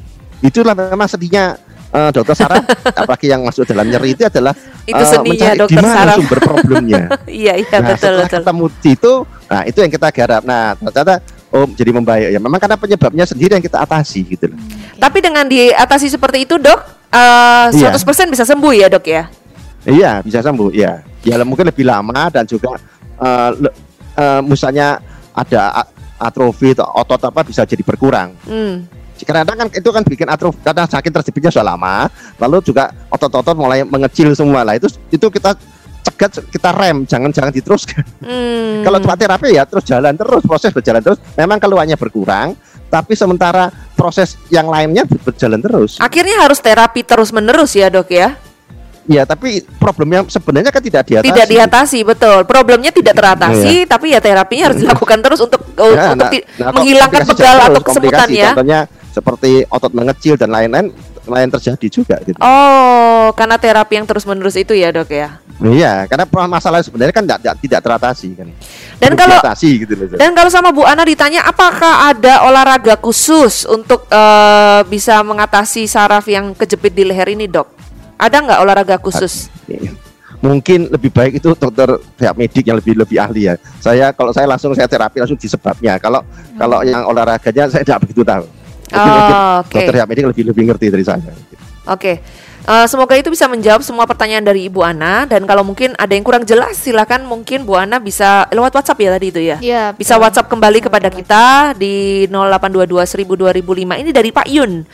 [0.42, 1.54] Itulah memang sedihnya
[1.88, 2.62] eh, dokter saraf
[3.00, 4.52] apalagi yang masuk dalam nyeri itu adalah
[4.84, 7.02] itu seninya mencari dokter di mana sumber problemnya.
[7.30, 8.28] iya iya nah, betul betul.
[8.36, 9.12] ketemu itu,
[9.48, 10.42] nah itu yang kita garap.
[10.44, 11.14] Nah, ternyata
[11.52, 12.40] oh jadi membaik ya.
[12.40, 14.58] Memang karena penyebabnya sendiri yang kita atasi gitu loh.
[14.98, 16.80] Tapi dengan diatasi seperti itu dok,
[17.72, 17.96] Iya.
[17.96, 19.24] 100% bisa sembuh ya dok ya?
[19.88, 20.68] Iya, bisa sembuh.
[20.76, 22.76] Ya, ya mungkin lebih lama dan juga
[23.56, 23.74] le-
[24.18, 25.00] eh, misalnya
[25.32, 25.88] ada
[26.18, 28.34] atrofi atau otot apa bisa jadi berkurang.
[28.44, 28.84] Hmm.
[29.18, 32.06] Karena kan itu kan bikin atrofi karena sakit terjepitnya sudah lama,
[32.38, 34.78] lalu juga otot-otot mulai mengecil semua lah.
[34.78, 35.58] Itu itu kita
[36.08, 38.04] cegat kita rem, jangan jangan diteruskan.
[38.24, 38.80] Hmm.
[38.82, 41.20] Kalau tempat terapi ya terus jalan terus, proses berjalan terus.
[41.36, 42.56] Memang keluhannya berkurang,
[42.88, 46.00] tapi sementara proses yang lainnya berjalan terus.
[46.00, 48.34] Akhirnya harus terapi terus menerus ya dok ya?
[49.08, 51.32] Ya, tapi problemnya sebenarnya kan tidak diatasi.
[51.32, 52.44] Tidak diatasi betul.
[52.44, 57.22] Problemnya tidak teratasi, tapi ya terapinya harus dilakukan terus untuk Ya, untuk nah- nah, menghilangkan
[57.24, 58.52] pegal atau kesemutan ya.
[58.52, 60.92] Contohnya seperti otot mengecil dan lain-lain
[61.24, 62.36] lain terjadi juga gitu.
[62.40, 65.40] Oh, karena terapi yang terus menerus itu ya dok ya.
[65.58, 68.48] Iya, karena masalah sebenarnya kan tidak, tidak, tidak teratasi kan.
[69.02, 70.06] Dan Perlu kalau- diatasi gitu loh.
[70.14, 76.30] Dan kalau sama Bu Ana ditanya apakah ada olahraga khusus untuk eh, bisa mengatasi saraf
[76.30, 77.66] yang kejepit di leher ini dok?
[78.18, 79.50] Ada nggak olahraga khusus?
[79.66, 79.94] Iya.
[80.38, 83.58] Mungkin lebih baik itu dokter pihak medik yang lebih lebih ahli ya.
[83.82, 85.98] Saya kalau saya langsung saya terapi langsung di sebabnya.
[85.98, 86.22] Kalau
[86.54, 88.46] kalau yang olahraganya saya tidak begitu tahu.
[88.94, 89.74] Oh, oke.
[89.74, 91.34] Dokter pihak medik lebih lebih ngerti dari saya.
[91.90, 92.22] Oke,
[92.68, 96.20] Eh, semoga itu bisa menjawab semua pertanyaan dari Ibu Ana dan kalau mungkin ada yang
[96.20, 99.56] kurang jelas silakan mungkin Bu Ana bisa lewat WhatsApp ya tadi itu ya.
[99.56, 100.28] Iya, Bisa betul.
[100.28, 103.96] WhatsApp kembali kepada kita di 0822 1000 2005.
[104.04, 104.84] Ini dari Pak Yun.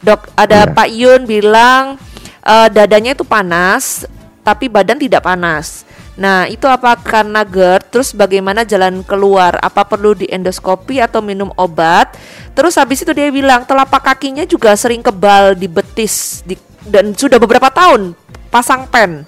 [0.00, 0.72] Dok, ada Iya.
[0.72, 2.00] Pak Yun bilang
[2.48, 4.08] eh, dadanya itu panas
[4.40, 5.84] tapi badan tidak panas.
[6.18, 7.94] Nah, itu apa karena GERD?
[7.94, 9.54] Terus bagaimana jalan keluar?
[9.62, 12.18] Apa perlu di endoskopi atau minum obat?
[12.58, 17.38] Terus habis itu dia bilang telapak kakinya juga sering kebal di betis di, dan sudah
[17.38, 18.18] beberapa tahun
[18.50, 19.22] pasang pen.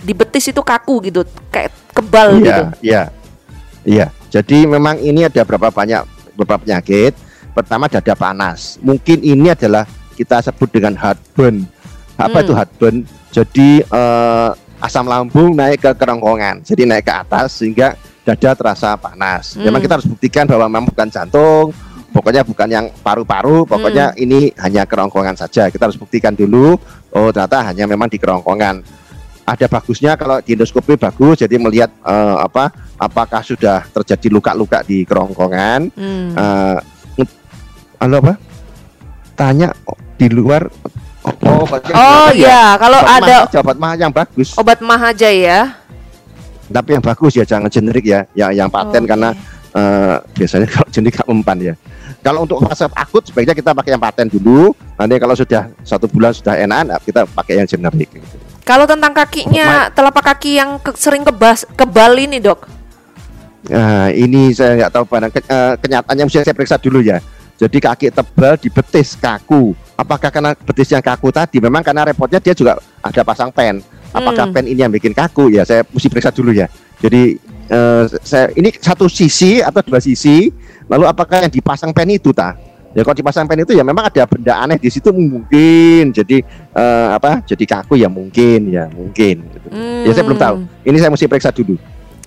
[0.00, 2.64] Di betis itu kaku gitu, kayak kebal gitu.
[2.80, 3.02] Iya, iya.
[3.84, 4.06] Iya.
[4.32, 6.08] Jadi memang ini ada berapa banyak
[6.40, 7.12] beberapa penyakit.
[7.52, 8.80] Pertama dada panas.
[8.80, 9.84] Mungkin ini adalah
[10.16, 11.68] kita sebut dengan heartburn.
[12.16, 12.44] Apa Hmm.
[12.48, 12.96] itu heartburn?
[13.28, 14.50] Jadi eh,
[14.80, 16.64] asam lambung naik ke kerongkongan.
[16.64, 19.54] Jadi naik ke atas sehingga dada terasa panas.
[19.54, 19.68] Hmm.
[19.68, 21.76] Memang kita harus buktikan bahwa memang bukan jantung,
[22.10, 25.68] pokoknya bukan yang paru-paru, pokoknya ini hanya kerongkongan saja.
[25.68, 26.80] Kita harus buktikan dulu.
[27.12, 29.00] Oh, ternyata hanya memang di kerongkongan
[29.50, 35.02] ada bagusnya kalau di endoskopi bagus jadi melihat eh, apa apakah sudah terjadi luka-luka di
[35.02, 36.78] kerongkongan Hmm.
[37.98, 38.34] halo apa
[39.34, 39.74] tanya
[40.14, 40.70] di luar
[41.22, 42.48] oh, oh, Oh kelihatan ya?
[42.48, 45.60] ya, kalau Obat ada mah, obat mah yang bagus obat mah aja ya.
[46.70, 49.10] tapi yang bagus ya jangan generik ya yang yang paten Oke.
[49.10, 49.30] karena
[49.70, 51.74] eh, biasanya kalau generik gak mempan ya
[52.20, 56.36] kalau untuk fase akut sebaiknya kita pakai yang paten dulu nanti kalau sudah satu bulan
[56.36, 58.36] sudah enak nah, kita pakai yang generik gitu.
[58.60, 62.68] Kalau tentang kakinya, telapak kaki yang ke- sering kebas kebal ini dok.
[63.66, 67.18] Nah, ini saya nggak tahu pada ke, eh, kenyataannya mesti saya periksa dulu ya.
[67.60, 69.76] Jadi kaki tebal di betis kaku.
[69.92, 71.60] Apakah karena betis yang kaku tadi?
[71.60, 73.84] Memang karena repotnya dia juga ada pasang pen.
[74.16, 74.54] Apakah Hmm.
[74.56, 75.52] pen ini yang bikin kaku?
[75.52, 76.72] Ya saya mesti periksa dulu ya.
[77.04, 77.36] Jadi
[77.68, 80.48] eh, saya ini satu sisi atau dua sisi.
[80.88, 82.56] Lalu apakah yang dipasang pen itu ta?
[82.96, 86.16] Ya kalau dipasang pen itu ya memang ada benda aneh di situ mungkin.
[86.16, 86.40] Jadi
[86.74, 87.44] eh, apa?
[87.44, 89.44] Jadi kaku ya mungkin ya mungkin.
[89.52, 89.68] gitu.
[90.08, 90.56] Ya saya belum tahu.
[90.88, 91.76] Ini saya mesti periksa dulu.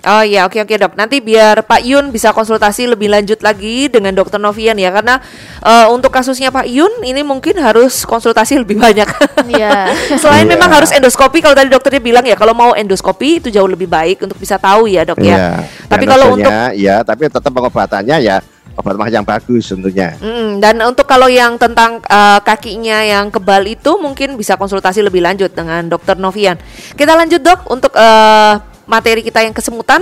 [0.04, 1.00] Oh iya, oke oke dok.
[1.00, 5.24] Nanti biar Pak Yun bisa konsultasi lebih lanjut lagi dengan Dokter Novian ya, karena
[5.64, 9.08] eh, untuk kasusnya Pak Yun ini mungkin harus konsultasi lebih banyak.
[9.44, 9.92] Iya.
[10.20, 10.56] Selain Iya.
[10.56, 14.24] memang harus endoskopi, kalau tadi dokternya bilang ya, kalau mau endoskopi itu jauh lebih baik
[14.24, 15.36] untuk bisa tahu ya dok ya.
[15.36, 15.48] Iya,
[15.92, 18.40] Tapi kalau hasilnya, ya, tapi tetap pengobatannya ya
[18.74, 20.18] obat mah yang bagus tentunya.
[20.18, 25.22] Mm, dan untuk kalau yang tentang eh, kakinya yang kebal itu mungkin bisa konsultasi lebih
[25.22, 26.58] lanjut dengan Dokter Novian.
[26.98, 30.02] Kita lanjut dok untuk eh, materi kita yang kesemutan.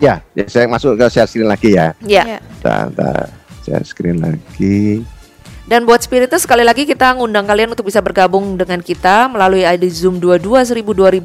[0.00, 1.92] Ya, ya, saya masuk ke share screen lagi ya.
[2.00, 2.24] Ya.
[2.24, 2.38] Iya.
[2.40, 3.24] Bentar, bentar.
[3.60, 5.04] Share screen lagi.
[5.70, 9.86] Dan buat Spiritus sekali lagi kita ngundang kalian untuk bisa bergabung dengan kita melalui ID
[9.86, 11.22] Zoom 22 2005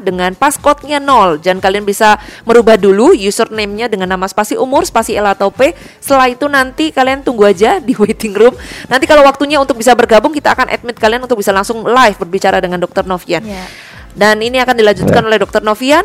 [0.00, 1.44] dengan passcode-nya 0.
[1.44, 2.16] Dan kalian bisa
[2.48, 5.76] merubah dulu username-nya dengan nama spasi umur, spasi L atau P.
[6.00, 8.56] Setelah itu nanti kalian tunggu aja di waiting room.
[8.88, 12.64] Nanti kalau waktunya untuk bisa bergabung kita akan admit kalian untuk bisa langsung live berbicara
[12.64, 13.44] dengan Dokter Novian.
[13.44, 13.91] Iya.
[14.12, 15.26] Dan ini akan dilanjutkan Ya.
[15.26, 16.04] oleh Dokter Novian.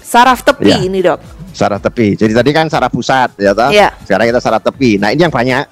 [0.00, 0.78] Saraf tepi Ya.
[0.80, 1.20] ini, Dok.
[1.50, 2.14] Saraf tepi.
[2.14, 3.70] Jadi tadi kan saraf pusat ya toh?
[3.70, 3.94] Iya.
[4.02, 4.98] Sekarang kita saraf tepi.
[4.98, 5.64] Nah, ini yang banyak.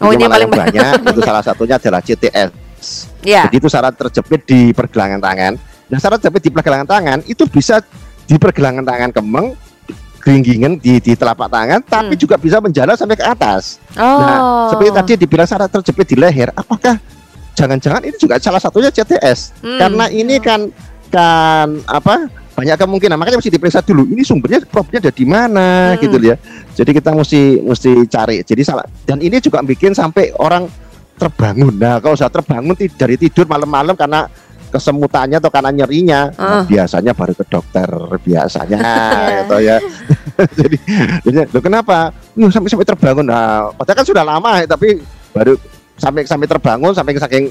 [0.00, 0.92] Oh, ini yang malah paling banyak.
[1.12, 2.50] itu salah satunya adalah CTS.
[3.22, 3.48] Ya.
[3.48, 5.52] Jadi itu saraf terjepit di pergelangan tangan.
[5.86, 7.80] Nah, saraf terjepit di pergelangan tangan itu bisa
[8.26, 9.46] di pergelangan tangan kemeng,
[10.20, 12.20] geringgingan di, di telapak tangan, tapi Hmm.
[12.20, 13.78] juga bisa menjalar sampai ke atas.
[13.94, 14.20] Oh.
[14.20, 16.98] Nah, seperti tadi dibilang saraf terjepit di leher, apakah
[17.56, 19.56] jangan-jangan ini juga salah satunya CTS?
[19.64, 19.80] Hmm.
[19.80, 20.68] Karena ini kan
[21.08, 22.28] kan apa?
[22.56, 24.08] Banyak kemungkinan, makanya mesti diperiksa dulu.
[24.08, 26.00] Ini sumbernya problemnya ada di mana Hmm.
[26.00, 26.36] gitu ya.
[26.72, 28.40] Jadi kita mesti mesti cari.
[28.40, 30.64] Jadi salah dan ini juga bikin sampai orang
[31.16, 31.76] terbangun.
[31.76, 34.28] Nah, kalau sudah terbangun dari tidur malam-malam karena
[34.66, 36.62] kesemutannya atau karena nyerinya, nah, Ah.
[36.64, 37.88] biasanya baru ke dokter
[38.20, 38.80] biasanya
[39.44, 39.76] gitu ya.
[40.60, 40.76] jadi,
[41.24, 42.12] jadi loh kenapa?
[42.36, 43.28] Loh, sampai sampai terbangun.
[43.28, 45.00] Nah, padahal kan sudah lama tapi
[45.32, 45.56] baru
[45.96, 47.44] sampai sampai terbangun sampai saking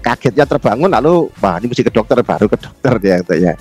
[0.00, 3.52] kagetnya terbangun lalu wah ini mesti ke dokter baru ke dokter dia gitu ya.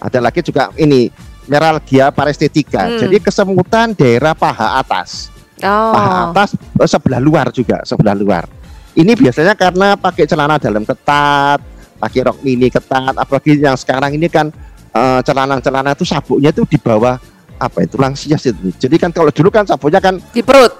[0.00, 1.08] Ada lagi juga ini
[1.48, 2.86] meralgia parestetika.
[2.86, 3.00] Hmm.
[3.00, 5.92] Jadi kesemutan daerah paha atas Oh.
[5.92, 8.48] paha atas eh, sebelah luar juga sebelah luar
[8.96, 11.60] ini biasanya karena pakai celana dalam ketat
[12.00, 14.48] pakai rok mini ketat apalagi yang sekarang ini kan
[14.96, 17.20] eh, celana-celana itu sabuknya itu di bawah
[17.60, 20.72] apa itu tulang sias itu jadi kan kalau dulu kan sabuknya kan Di perut.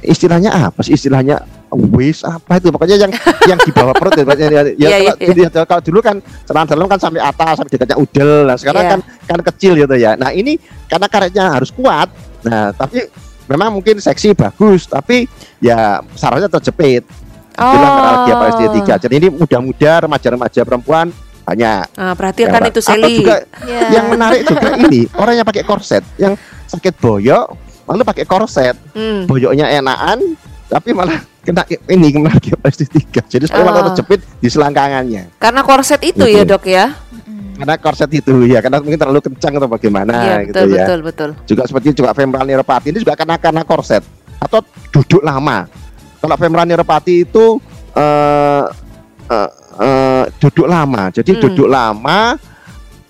[0.00, 2.68] istilahnya apa sih istilahnya waist apa itu?
[2.68, 3.12] Pokoknya yang
[3.50, 6.66] yang di bawah perut ya, ya, ya, Iya, kalau, iya, jadi, kalau dulu kan celana
[6.66, 8.46] dalam kan sampai atas sampai dekatnya udel.
[8.46, 8.90] Nah sekarang Iya.
[8.92, 10.14] kan kan kecil gitu ya.
[10.14, 12.10] Nah ini karena karetnya harus kuat.
[12.42, 13.06] Nah tapi
[13.46, 14.86] memang mungkin seksi bagus.
[14.86, 15.24] Tapi
[15.58, 17.06] ya sarafnya terjepit
[17.50, 21.12] itulah meralgia parestetika jadi ini muda-muda remaja-remaja perempuan
[21.44, 21.84] banyak.
[21.92, 23.20] Nah, perhatikan Ya, itu atau Sally.
[23.20, 23.80] juga Iya.
[24.00, 27.52] yang menarik juga ini orang yang pakai korset yang sakit boyok
[27.84, 28.78] lalu pakai korset.
[28.96, 29.26] Hmm.
[29.26, 30.38] boyoknya enakan
[30.70, 33.86] tapi malah kena ini kena parestetika jadi supaya malah Oh.
[33.90, 36.48] terjepit di selangkangannya Karena korset itu ya, Gitu.
[36.48, 36.86] Dok ya.
[37.58, 41.30] karena korset itu ya karena mungkin terlalu kencang atau bagaimana gitu betul ya betul betul.
[41.44, 44.00] juga seperti juga femoral neuropati ini juga karena karena korset
[44.38, 45.68] atau duduk lama
[46.16, 47.60] kalau femoral neuropati itu
[47.92, 48.64] eh
[49.26, 51.42] eh, eh, duduk lama jadi Hmm.
[51.42, 52.40] duduk lama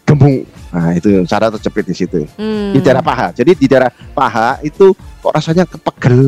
[0.02, 2.74] gembung nah itu cara terjepit di situ Hmm.
[2.74, 4.90] di daerah paha jadi di daerah paha itu
[5.20, 6.20] kok rasanya kepegel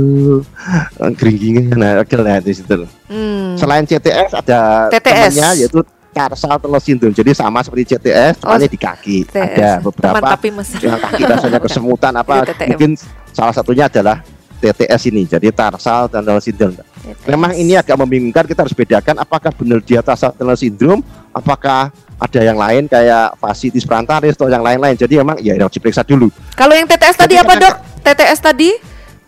[0.98, 3.56] eh, geringgingan nah pegel nah, di situ Hmm.
[3.56, 5.04] selain CTS ada TTS.
[5.32, 5.80] temannya yaitu
[6.10, 9.36] tarsal tunnel syndrome jadi sama seperti CTS Oh, cuman di kaki TTS.
[9.50, 10.80] ada beberapa Teman tapi mesra.
[10.82, 12.68] yang kaki rasanya kesemutan apa TTM.
[12.68, 12.90] mungkin
[13.30, 14.20] salah satunya adalah
[14.58, 16.76] TTS ini jadi tarsal tunnel syndrome
[17.24, 22.40] memang ini agak membingungkan kita harus bedakan apakah benar dia tarsal tunnel syndrome apakah ada
[22.40, 26.72] yang lain kayak fasciitis plantaris atau yang lain-lain jadi memang ya harus diperiksa dulu Kalau
[26.72, 27.76] yang TTS tadi Jadi apa, karena- Dok?
[28.02, 28.70] TTS tadi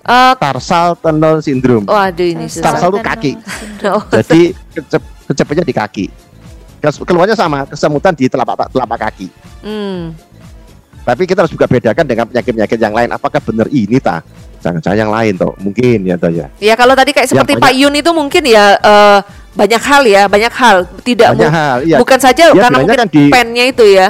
[0.00, 2.74] eh tarsal tunnel syndrome oh aduh ini susah.
[2.74, 3.32] Tarsal itu kaki.
[4.20, 6.06] Jadi kecep, kecepatnya di kaki
[7.00, 9.32] keluarnya sama kesemutan di telapak telapak kaki
[9.64, 10.12] Hmm.
[11.00, 14.20] tapi kita harus juga bedakan dengan penyakit-penyakit yang lain apakah benar ini ta
[14.60, 17.72] jangan-jangan yang lain toh mungkin ya toh ya Ya kalau tadi kayak seperti banyak- Pak
[17.74, 19.18] Yun itu mungkin ya eh,
[19.54, 20.76] banyak hal ya, banyak hal.
[21.00, 24.08] Tidak banyak hal iya bukan saja Ya, karena mungkin kan di- pennya itu ya.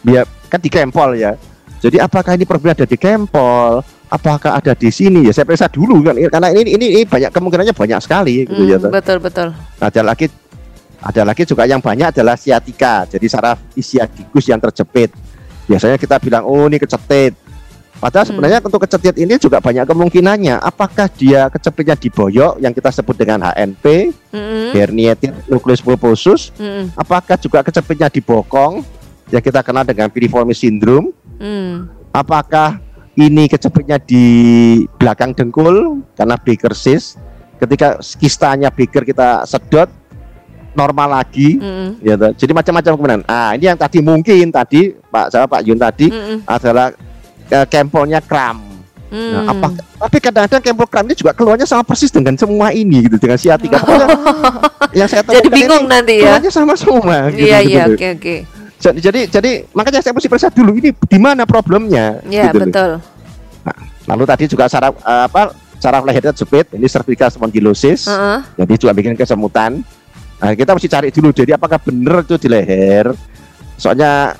[0.00, 1.38] dia kan di kempol ya
[1.78, 5.28] jadi apakah ini problem ada di kempol apakah ada di sini?
[5.28, 6.16] Ya saya periksa dulu kan?
[6.16, 9.48] Karena ini ini, ini banyak kemungkinannya banyak sekali gitu Hmm, ya betul betul.
[9.78, 10.26] ada lagi
[10.98, 13.06] ada lagi juga yang banyak adalah siatika.
[13.06, 15.14] Jadi saraf isiadikus yang terjepit.
[15.64, 17.36] Biasanya kita bilang oh ini kecetit.
[17.98, 18.30] Padahal Hmm.
[18.30, 20.58] sebenarnya untuk kecetit ini juga banyak kemungkinannya.
[20.58, 24.70] Apakah dia kecepitnya di boyok yang kita sebut dengan HNP Mm-mm.
[24.70, 26.94] herniated nucleus pulposus Mm-mm.
[26.94, 28.86] apakah juga kecepitnya di bokong
[29.28, 31.86] yang kita kenal dengan piriformis syndrome Mm.
[32.12, 32.82] apakah
[33.14, 34.24] ini kecepitnya di
[34.98, 37.18] belakang dengkul karena Baker cyst
[37.58, 39.90] ketika kistanya Baker kita sedot
[40.74, 41.98] normal lagi Mm-mm.
[41.98, 42.30] ya toh.
[42.38, 46.46] jadi macam-macam kemudian ah ini yang tadi mungkin tadi Pak saya Pak Yun tadi Mm-mm.
[46.46, 46.94] adalah
[47.50, 48.68] eh, kempolnya kram
[49.08, 49.32] Mm.
[49.32, 49.66] Nah, apa
[50.04, 53.80] tapi kadang-kadang kempol kram ini juga keluarnya sama persis dengan semua ini gitu dengan siatika
[53.80, 54.08] Pokoknya
[55.00, 56.36] yang saya Jadi bingung ini nanti ya.
[56.36, 58.36] keluarnya sama semua gitu, Iya gitu iya oke oke.
[58.78, 62.90] Jadi, jadi jadi makanya saya mesti periksa dulu ini di mana problemnya Iya gitu betul.
[64.08, 68.08] Lalu tadi juga saraf eh, apa saraf lehernya jepit, ini cervical spondylosis.
[68.08, 68.38] Heeh.
[68.56, 69.84] Jadi juga bikin kesemutan.
[70.38, 73.12] Nah, kita mesti cari dulu jadi apakah benar itu di leher.
[73.76, 74.34] Soalnya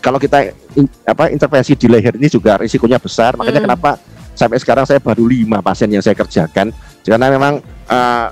[0.00, 3.36] kalau kita in- apa intervensi di leher ini juga risikonya besar.
[3.36, 3.68] Makanya Hmm.
[3.68, 3.90] kenapa
[4.32, 6.72] sampai sekarang saya baru lima pasien yang saya kerjakan
[7.04, 8.26] karena memang eh,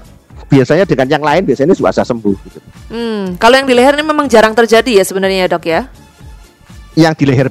[0.48, 2.58] biasanya dengan yang lain biasanya juga bisa sembuh gitu.
[2.88, 3.36] Hmm.
[3.36, 5.80] Kalau yang di leher ini memang jarang terjadi ya sebenarnya ya, Dok ya.
[6.96, 7.48] Yang di leher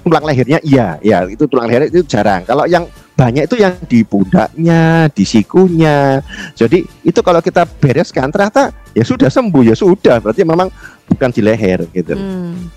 [0.00, 2.42] tulang lehernya iya, ya itu tulang leher itu jarang.
[2.42, 6.24] Kalau yang banyak itu yang di pundaknya, di sikunya.
[6.56, 10.24] Jadi itu kalau kita bereskan ternyata ya sudah sembuh ya sudah.
[10.24, 10.72] Berarti memang
[11.04, 12.16] bukan di leher gitu.
[12.16, 12.72] Hmm.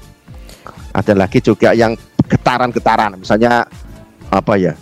[0.93, 1.97] Ada lagi juga yang
[2.27, 3.65] getaran-getaran, misalnya
[4.29, 4.77] apa ya?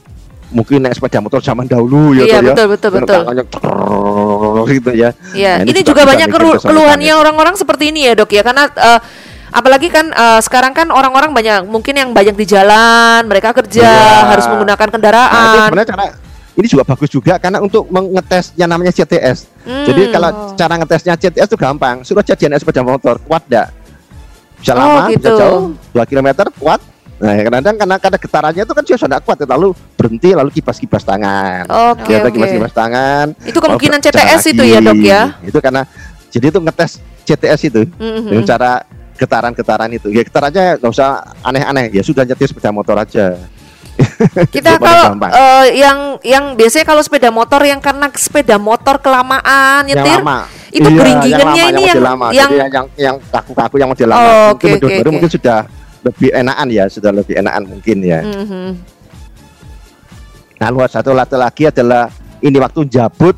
[0.51, 2.51] Mungkin naik sepeda motor zaman dahulu ya, Iya toh ya.
[2.51, 3.21] betul betul betul.
[4.67, 5.09] Gitu ya.
[5.31, 6.27] Iya, Nah, ini ini juga bisa banyak
[6.61, 7.19] keluhannya ya.
[7.19, 8.99] orang-orang seperti ini ya dok ya, karena eh,
[9.51, 14.31] apalagi kan eh, sekarang kan orang-orang banyak mungkin yang banyak di jalan, mereka kerja Iya.
[14.31, 15.65] harus menggunakan Nah, kendaraan.
[15.67, 16.05] sebenarnya cara
[16.51, 19.47] ini juga bagus juga karena untuk mengetes yang namanya CTS.
[19.63, 19.87] Hmm.
[19.87, 22.03] Jadi kalau cara ngetesnya CTS itu gampang.
[22.03, 23.71] Suruh naik sepeda motor, kuat enggak?
[24.59, 25.31] Bisa Oh, lama, bisa gitu.
[25.39, 25.61] jauh,
[25.95, 26.27] 2 km
[26.59, 26.90] kuat.
[27.21, 31.69] Nah, kadang-kadang karena karena getarannya itu kan sudah nggak kuat, lalu berhenti lalu kipas-kipas tangan.
[31.93, 32.33] Oke Kita oke.
[32.33, 33.25] kipas-kipas tangan.
[33.45, 35.21] Itu kemungkinan berjalan CTS itu ya, Dok, ya?
[35.45, 35.85] Itu karena
[36.31, 36.91] Jadi itu ngetes
[37.27, 38.23] CTS itu Mhm.
[38.25, 38.71] dengan cara
[39.13, 40.07] getaran-getaran itu.
[40.09, 41.09] Ya getarannya nggak usah
[41.43, 41.91] aneh-aneh.
[41.91, 43.35] Ya sudah nyetir sepeda motor aja.
[44.55, 49.99] Kita kalau eh, yang yang biasanya kalau sepeda motor yang karena sepeda motor kelamaan yang
[49.99, 50.47] nyetir lama.
[50.71, 52.27] itu Iya, geringingannya yang ini yang lama.
[52.31, 54.23] yang Jadi yang yang kaku-kaku yang model lama.
[54.23, 55.15] Oh, mungkin oke, model oke, baru oke.
[55.19, 55.59] mungkin sudah
[56.01, 58.19] lebih enakan ya, sudah lebih enakan mungkin ya.
[58.25, 58.69] Mhm.
[60.57, 63.33] Nah, satu latu lagi adalah ini waktu jabut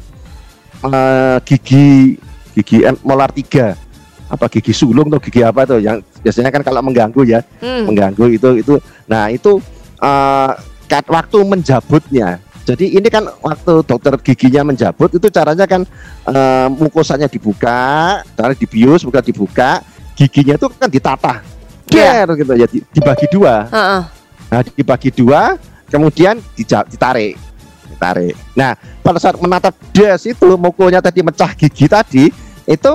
[0.84, 2.20] eh, gigi
[2.54, 3.76] gigi molar tiga
[4.28, 7.86] apa gigi sulung atau gigi apa tuh yang biasanya kan kalau mengganggu ya Hmm.
[7.88, 8.74] mengganggu itu itu
[9.06, 9.62] nah itu
[10.90, 15.86] kat- waktu menjabutnya jadi ini kan waktu dokter giginya menjabut itu caranya kan
[16.28, 19.80] eh, mukosannya dibuka caranya dibius bukan dibuka
[20.18, 21.36] giginya itu kan ditata
[21.90, 22.24] Iya.
[22.24, 24.02] Ger, gitu ya di- dibagi dua Heeh.
[24.50, 25.58] Nah, dibagi dua,
[25.90, 27.34] kemudian ditarik.
[27.90, 28.38] Ditarik.
[28.54, 28.72] Nah,
[29.02, 32.30] pada saat menatap des itu, mukulnya tadi mecah gigi tadi,
[32.64, 32.94] itu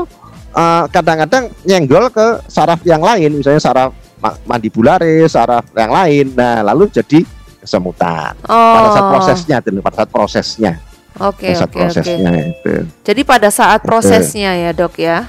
[0.55, 6.30] eh, kadang-kadang nyenggol ke saraf yang lain, misalnya saraf ma- mandibularis, saraf yang lain.
[6.34, 7.26] Nah, lalu jadi
[7.59, 8.39] kesemutan.
[8.47, 9.11] Pada saat Oh.
[9.12, 10.72] prosesnya dulu, pada saat prosesnya.
[11.18, 11.82] Oke, saat oke, oke.
[11.91, 12.74] prosesnya itu.
[13.03, 15.26] Jadi pada saat prosesnya ya, Dok ya.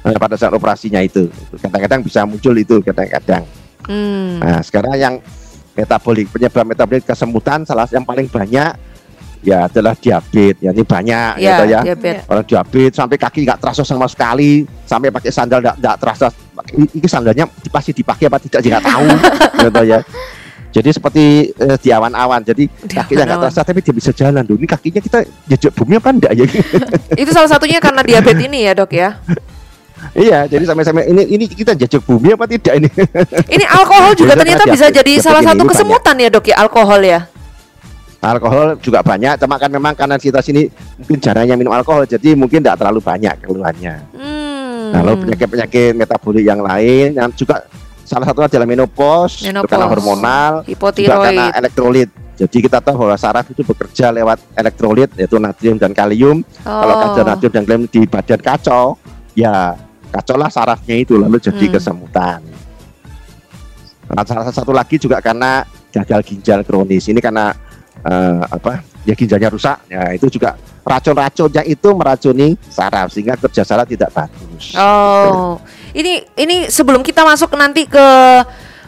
[0.00, 1.28] Nah, pada saat operasinya itu.
[1.60, 3.44] Kadang-kadang bisa muncul itu, kadang-kadang.
[3.84, 4.40] Hmm.
[4.40, 5.14] Nah, sekarang yang
[5.76, 8.74] metabolik penyebab metabolik kesemutan salah yang paling banyak
[9.40, 10.60] ya adalah diabetes.
[10.60, 11.80] Ya ini banyak Ya, gitu ya.
[11.84, 12.24] diabetes.
[12.28, 16.28] Orang diabetes sampai kaki nggak terasa sama sekali, sampai pakai sandal nggak terasa.
[16.76, 19.08] Ini, ini sandalnya pasti dipakai apa tidak nggak tahu,
[19.68, 20.00] gitu ya.
[20.70, 24.44] Jadi seperti eh, di awan-awan, jadi kakinya nggak terasa tapi dia bisa jalan.
[24.46, 25.18] Duh, ini kakinya kita
[25.50, 26.46] jejak bumi apa enggak ya?
[27.26, 29.18] Itu salah satunya karena diabetes ini ya, Dok ya.
[30.12, 32.88] iya, jadi sampai-sampai ini ini kita jejak bumi apa tidak ini?
[33.48, 35.70] Ini alkohol juga Jadi ternyata bisa jadi salah satu banyak.
[35.70, 37.20] kesemutan ya, Dok ya, alkohol ya.
[38.20, 42.60] alkohol juga banyak cuma kan memang karena kita sini mungkin jarangnya minum alkohol jadi mungkin
[42.60, 44.92] tidak terlalu banyak keluhannya Hmm.
[44.92, 47.64] lalu penyakit-penyakit metabolik yang lain yang juga
[48.02, 49.70] salah satu adalah menopause, Menopause.
[49.70, 51.16] karena hormonal juga hipotiroid.
[51.24, 56.44] karena elektrolit jadi kita tahu bahwa saraf itu bekerja lewat elektrolit yaitu natrium dan kalium
[56.60, 57.00] kalau Oh.
[57.08, 59.00] kadar natrium dan kalium di badan kacau
[59.32, 59.80] ya
[60.10, 61.72] kacau lah sarafnya itu lalu jadi Hmm.
[61.72, 62.40] kesemutan
[64.10, 67.54] Nah, salah satu lagi juga karena gagal ginjal kronis ini karena
[68.00, 73.86] eh, apa ya ginjalnya rusak ya itu juga racun-racunnya itu meracuni saraf sehingga kerja saraf
[73.86, 78.06] tidak bagus Oh, ini ini sebelum kita masuk nanti ke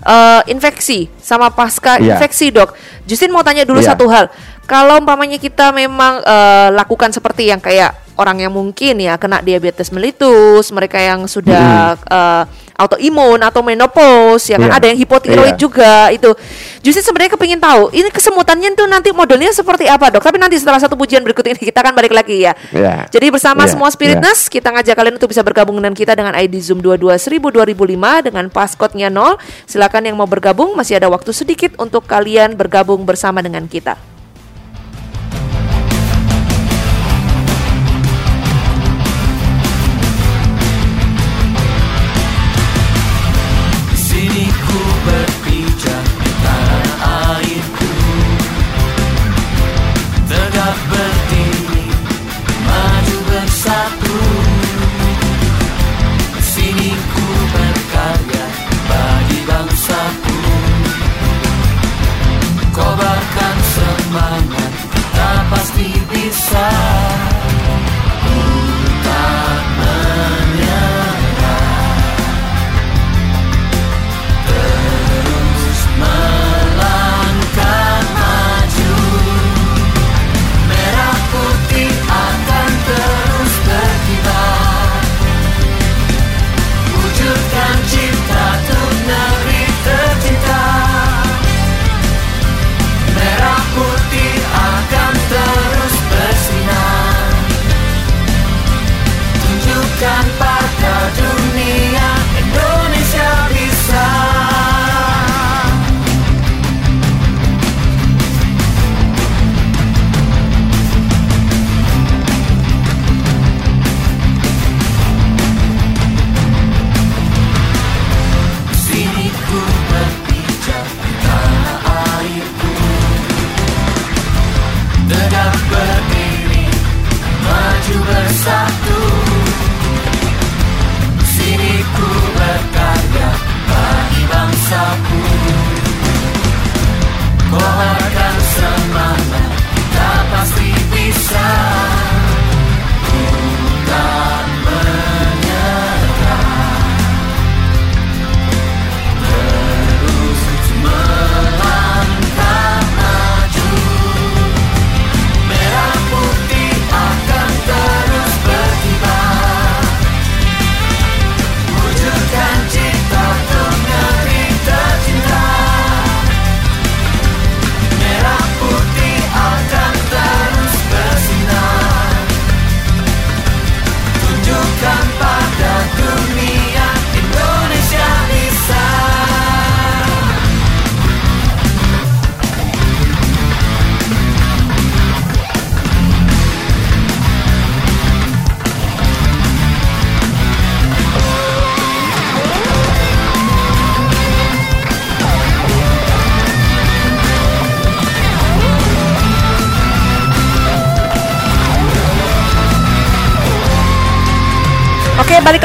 [0.03, 2.19] eh, infeksi sama pasca Iya.
[2.19, 2.75] infeksi dok,
[3.07, 3.95] Justin mau tanya dulu Iya.
[3.95, 4.27] satu hal.
[4.67, 9.89] Kalau umpamanya kita memang eh, lakukan seperti yang kayak orang yang mungkin ya kena diabetes
[9.89, 14.79] mellitus, mereka yang sudah eh, autoimun atau menopause, ya kan Iya.
[14.81, 15.61] ada yang hipotiroid Iya.
[15.61, 16.35] juga itu.
[16.83, 20.25] Justin sebenarnya kepingin tahu ini kesemutannya tuh nanti modelnya seperti apa dok?
[20.25, 22.53] Tapi nanti setelah satu pujian berikut ini kita akan balik lagi ya.
[22.75, 26.35] ya Jadi bersama Iya, semua Spiritness kita ngajak kalian untuk bisa bergabung dengan kita dengan
[26.35, 29.39] ID Zoom 22 2005 dengan passcode-nya 0.
[29.69, 34.12] Silakan yang mau bergabung masih ada waktu sedikit untuk kalian bergabung bersama dengan kita.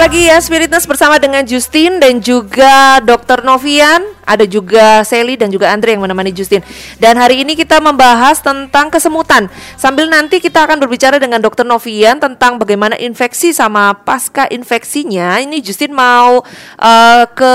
[0.08, 3.44] Lagi ya Spiritness bersama dengan Justin dan juga Dr.
[3.44, 6.64] Novian, ada juga Sally dan juga Andre yang menemani Justin.
[6.96, 9.52] Dan hari ini kita membahas tentang kesemutan.
[9.76, 11.68] Sambil nanti kita akan berbicara dengan Dr.
[11.68, 15.44] Novian tentang bagaimana infeksi sama pasca infeksinya.
[15.44, 16.40] Ini Justin mau
[16.80, 17.54] eh, ke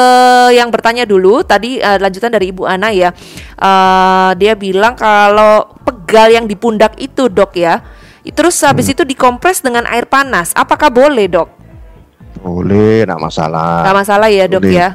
[0.53, 1.41] yang bertanya dulu.
[1.41, 3.17] Tadi eh, lanjutan dari Ibu Ana ya.
[3.57, 7.81] Eh, dia bilang kalau pegal yang di pundak itu, Dok ya.
[8.29, 10.53] Terus habis itu dikompres dengan air panas.
[10.53, 11.62] Apakah boleh, Dok?
[12.43, 13.87] Boleh, enggak masalah.
[13.87, 14.75] Gak masalah ya dok Boleh.
[14.75, 14.89] ya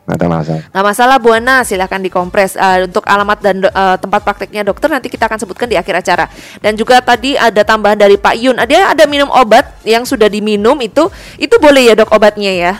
[0.00, 0.62] Nggak ada masalah.
[0.66, 5.06] Gak masalah Bu Ana silahkan dikompres Eh, Untuk alamat dan eh, tempat prakteknya dokter nanti
[5.06, 6.26] kita akan sebutkan di akhir acara
[6.58, 10.74] Dan juga tadi ada tambahan dari Pak Yun Ada ada minum obat yang sudah diminum
[10.78, 12.72] itu Itu boleh ya dok obatnya ya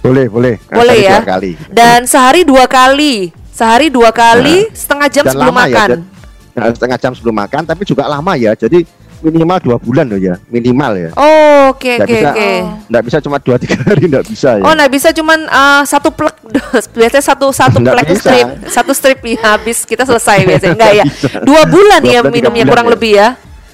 [0.00, 0.54] Boleh, boleh.
[0.66, 1.52] Boleh ya dua kali.
[1.68, 6.06] Dan sehari dua kali Sehari dua kali Nah, setengah jam sebelum ya, makan dan-
[6.54, 8.50] nah, setengah jam sebelum makan, tapi juga lama ya.
[8.50, 8.82] Jadi
[9.20, 11.10] minimal dua bulan loh ya, minimal ya.
[11.12, 12.50] Oh oke Nggak oke bisa- oke
[12.86, 14.62] Nggak bisa cuma dua tiga hari, nggak bisa ya.
[14.62, 16.36] Oh, nah bisa cuman eh, satu plek,
[16.96, 18.20] biasanya satu satu Nggak plek bisa.
[18.22, 20.74] strip, satu strip ya habis kita selesai biasanya.
[20.74, 21.04] Enggak ya?
[21.04, 21.42] Nggak.
[21.42, 22.92] Dua bulan Dua ya bulan, minumnya bulan kurang ya.
[22.94, 23.28] lebih ya.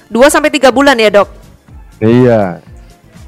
[0.05, 1.29] Dua sampai tiga bulan ya dok.
[1.97, 2.41] Iya.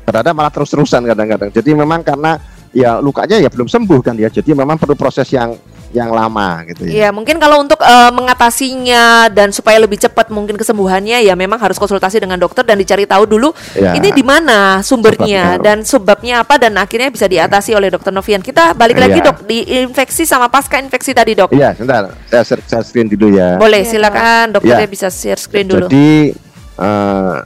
[0.03, 1.49] Ternyata malah terus-terusan kadang-kadang.
[1.49, 2.39] Jadi memang karena
[2.71, 4.27] ya lukanya ya belum sembuh kan ya.
[4.27, 5.55] Jadi memang perlu proses yang
[5.89, 6.91] yang lama gitu ya.
[6.91, 11.75] Iya mungkin kalau untuk eh, mengatasinya dan supaya lebih cepat mungkin kesembuhannya ya memang harus
[11.75, 13.95] konsultasi dengan dokter dan dicari tahu dulu Ya.
[13.95, 15.63] ini di mana sumbernya Sebabnya.
[15.63, 18.41] dan sebabnya apa dan akhirnya bisa diatasi oleh dokter Novian.
[18.41, 19.27] Kita balik lagi Iya.
[19.27, 21.51] dok di infeksi sama pasca infeksi tadi dok.
[21.51, 22.11] Iya, sebentar.
[22.27, 23.55] Saya, share- saya screen dulu ya.
[23.55, 24.91] Boleh Iya, silakan dokternya Iya.
[24.91, 25.87] bisa share screen dulu.
[25.87, 26.35] Jadi
[26.77, 27.37] eh,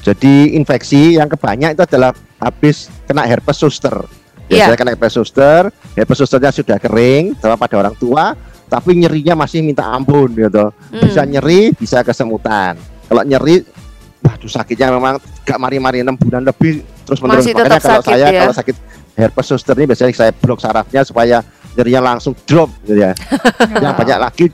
[0.00, 3.94] jadi infeksi yang kebanyak itu adalah habis kena herpes zoster.
[4.48, 5.60] Biasanya kena herpes zoster,
[5.92, 8.32] herpes zosternya sudah kering, sama pada orang tua,
[8.64, 10.72] tapi nyerinya masih minta ampun gitu.
[10.90, 11.30] Bisa Hmm.
[11.30, 12.76] nyeri, bisa kesemutan.
[13.04, 13.64] Kalau nyeri,
[14.18, 17.44] waduh sakitnya memang gak mari-mari enam bulan lebih terus menerus.
[17.44, 18.40] Masih Makanya kalau sakit saya ya?
[18.42, 18.76] kalau sakit
[19.14, 21.40] herpes zoster ini biasanya saya blok sarafnya supaya
[21.74, 23.12] nyerinya langsung drop gitu ya.
[23.84, 24.46] yang banyak lagi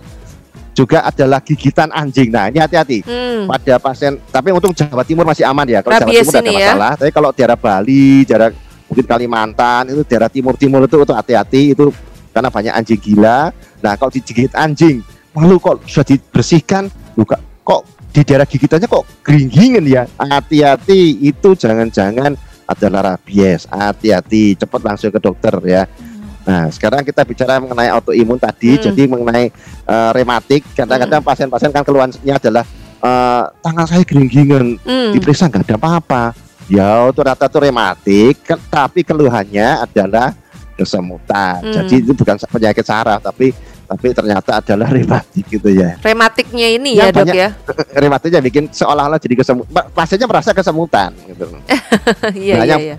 [0.70, 2.30] juga adalah gigitan anjing.
[2.30, 3.46] Nah, ini hati-hati Hmm.
[3.46, 4.18] pada pasien.
[4.24, 5.78] Tapi untuk Jawa Timur masih aman ya.
[5.80, 6.58] Kalau Jawa Timur ada ya.
[6.74, 6.92] masalah.
[6.98, 8.50] Tapi kalau daerah Bali, daerah
[8.94, 11.90] mungkin Kalimantan itu daerah timur-timur itu itu hati-hati itu
[12.30, 13.50] karena banyak anjing gila.
[13.82, 15.02] Nah, kalau digigit anjing,
[15.34, 16.86] malu kok sudah dibersihkan,
[17.18, 17.82] luka kok
[18.14, 20.06] di daerah gigitannya kok geringgingen ya.
[20.14, 22.38] Hati-hati itu jangan-jangan
[22.70, 23.66] adalah rabies.
[23.66, 25.90] Hati-hati, cepat langsung ke dokter ya.
[26.44, 28.82] Nah, sekarang kita bicara mengenai autoimun tadi, Hmm.
[28.90, 29.46] jadi mengenai
[29.84, 30.62] eh, rematik.
[30.72, 32.64] Kadang-kadang pasien-pasien kan keluhannya adalah
[33.04, 35.12] eh, tangan saya geringgingen, Hmm.
[35.12, 36.22] diperiksa nggak ada apa-apa.
[36.66, 40.32] Ya, itu rata itu rematik, ke- tapi keluhannya adalah
[40.74, 41.60] kesemutan.
[41.60, 41.74] Hmm.
[41.74, 43.52] Jadi itu bukan penyakit saraf, tapi
[43.84, 46.00] tapi ternyata adalah rematik gitu ya.
[46.00, 47.48] Rematiknya ini ya Yang dok banyak- ya.
[48.02, 49.70] Rematiknya bikin seolah-olah jadi kesemutan.
[49.90, 51.44] Pasiennya merasa kesemutan gitu.
[52.34, 52.96] Iya Nah, iya yang- iya.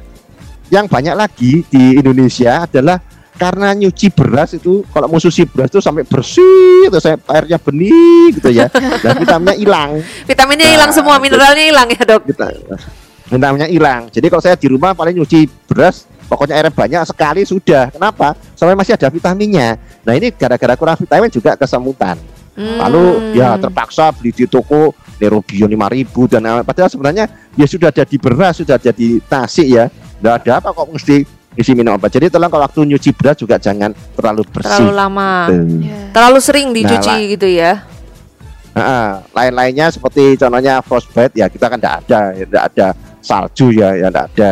[0.71, 2.97] yang banyak lagi di Indonesia adalah
[3.35, 8.31] karena nyuci beras itu kalau mau sushi beras itu sampai bersih itu saya airnya bening
[8.31, 12.21] gitu ya dan vitaminnya hilang Vitaminnya Nah, hilang semua, itu- mineralnya hilang ya dok.
[12.23, 12.47] kita
[13.29, 14.07] vitaminnya hilang.
[14.13, 17.93] Jadi kalau saya di rumah paling nyuci beras pokoknya airnya banyak sekali sudah.
[17.93, 18.33] Kenapa?
[18.57, 19.77] Sampai masih ada vitaminnya.
[20.05, 22.17] Nah ini gara-gara kurang vitamin juga kesemutan.
[22.55, 22.79] Hmm.
[22.87, 28.15] lalu ya terpaksa beli di toko Nerobion 5000 dan padahal sebenarnya ya sudah ada di
[28.15, 29.91] beras sudah ada di nasi ya.
[30.23, 32.11] Nggak ada apa kok mesti isi minum obat.
[32.11, 34.71] Jadi tolong kalau waktu nyuci beras juga jangan terlalu bersih.
[34.71, 35.31] Terlalu lama.
[35.51, 35.99] Iya.
[36.15, 37.71] terlalu sering dicuci Nah, gitu ya.
[38.75, 42.87] Nah, lain-lainnya seperti contohnya frostbite ya kita kan tidak ada tidak ada
[43.25, 44.51] salju ya ya tidak ada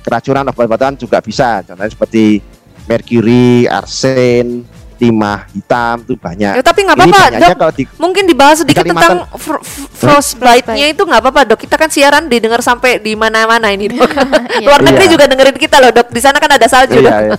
[0.00, 2.40] keracunan obat-obatan juga bisa contohnya seperti
[2.84, 4.64] merkuri arsen
[4.94, 7.56] timah hitam itu banyak Ya, tapi nggak apa-apa dok.
[7.58, 9.58] kalau di Mungkin dibahas sedikit Di tentang fr-
[9.90, 11.58] frostbite-nya itu nggak apa-apa dok.
[11.58, 14.06] Kita kan siaran didengar sampai di mana-mana ini dok.
[14.66, 15.12] Luar negeri Iya.
[15.12, 16.08] juga dengerin kita loh dok.
[16.08, 16.94] Di sana kan ada salju.
[16.94, 17.14] iya, dok.
[17.26, 17.38] iya.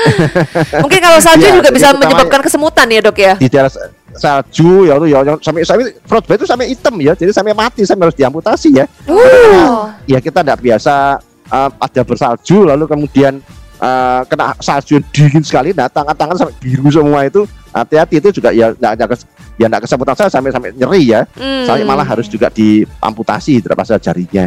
[0.84, 3.32] Mungkin kalau salju Iya, juga bisa menyebabkan kesemutan ya dok ya.
[3.34, 3.72] di daerah
[4.16, 5.18] salju ya itu ya.
[5.22, 7.12] Yang sampai sampai frostbite itu sampai hitam ya.
[7.14, 8.84] Jadi sampai mati sampai harus diamputasi ya.
[9.06, 9.90] Oh.
[10.08, 13.38] ya kita tidak biasa uh, ada bersalju lalu kemudian
[13.80, 15.74] uh, kena salju dingin sekali.
[15.74, 17.44] Nah tangan-tangan sampai biru semua itu
[17.74, 18.20] hati-hati.
[18.20, 19.20] Itu juga ya tidak ada kes,
[19.56, 21.20] ya tidak kesemutan saya sampai sampai nyeri ya.
[21.34, 21.66] Hmm.
[21.66, 24.46] sampai malah harus juga diamputasi terlepas dari jarinya.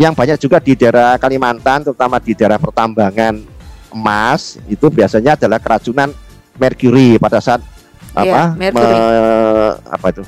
[0.00, 3.36] Yang banyak juga di daerah Kalimantan, terutama di daerah pertambangan
[3.92, 6.08] emas, itu biasanya adalah keracunan
[6.56, 7.20] merkuri.
[7.20, 7.60] Pada saat
[8.12, 8.40] apa?
[8.52, 8.86] Merkuri.
[8.86, 10.22] me- apa itu?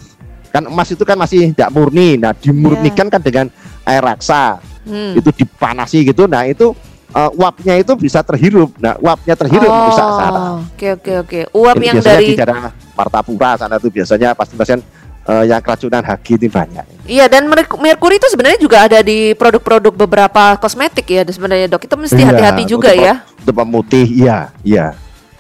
[0.49, 2.15] Kan emas itu kan masih tidak murni.
[2.15, 3.47] Nah dimurnikan kan dengan
[3.83, 4.61] air raksa.
[4.83, 5.15] Hmm.
[5.15, 6.27] itu dipanasi gitu.
[6.27, 6.75] Nah itu
[7.09, 8.75] eh, uapnya itu bisa terhirup.
[8.77, 11.41] Nah uapnya terhirup merusak saraf Oh, Oke oke oke.
[11.53, 12.63] Uap Ini yang biasanya dari di daerah
[12.93, 14.83] Martapura sana tuh biasanya pasien-pasien
[15.23, 16.85] eh, yang keracunan Hg ini banyak.
[17.07, 21.87] Iya dan merk- merkuri itu sebenarnya juga ada di produk-produk beberapa kosmetik ya sebenarnya dok.
[21.87, 23.15] Kita mesti Iya, hati-hati juga untuk- ya.
[23.39, 24.07] untuk pemutih.
[24.19, 24.87] Iya iya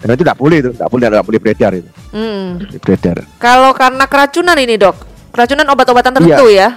[0.03, 2.59] karena itu tidak boleh itu tidak boleh tidak boleh beredar itu Hmm.
[2.83, 4.97] beredar Kalau karena keracunan ini dok,
[5.33, 6.77] keracunan obat-obatan tertentu ya.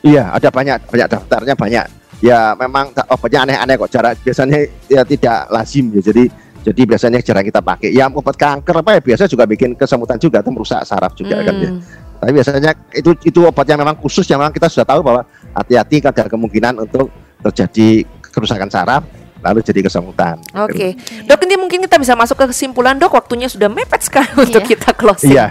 [0.00, 1.84] Iya, ada banyak, banyak daftarnya banyak.
[2.24, 3.90] Ya memang obatnya aneh-aneh kok.
[3.92, 6.00] Cara biasanya ya tidak lazim ya.
[6.00, 6.24] Jadi
[6.60, 7.92] jadi biasanya jarang kita pakai.
[7.92, 11.54] Ya obat kanker apa ya biasa juga bikin kesemutan juga atau merusak saraf juga kan
[11.56, 11.68] ya.
[11.68, 11.80] Hmm.
[12.20, 15.24] Tapi biasanya itu itu obat yang memang khusus yang memang kita sudah tahu bahwa
[15.56, 17.08] hati-hati ada kemungkinan untuk
[17.40, 19.04] terjadi kerusakan saraf
[19.40, 20.36] lalu jadi kesemutan.
[20.52, 23.16] Oke, dok ini mungkin kita bisa masuk ke kesimpulan dok.
[23.16, 24.70] Waktunya sudah mepet sekali untuk Iya.
[24.76, 25.32] kita closing.
[25.32, 25.46] Iya,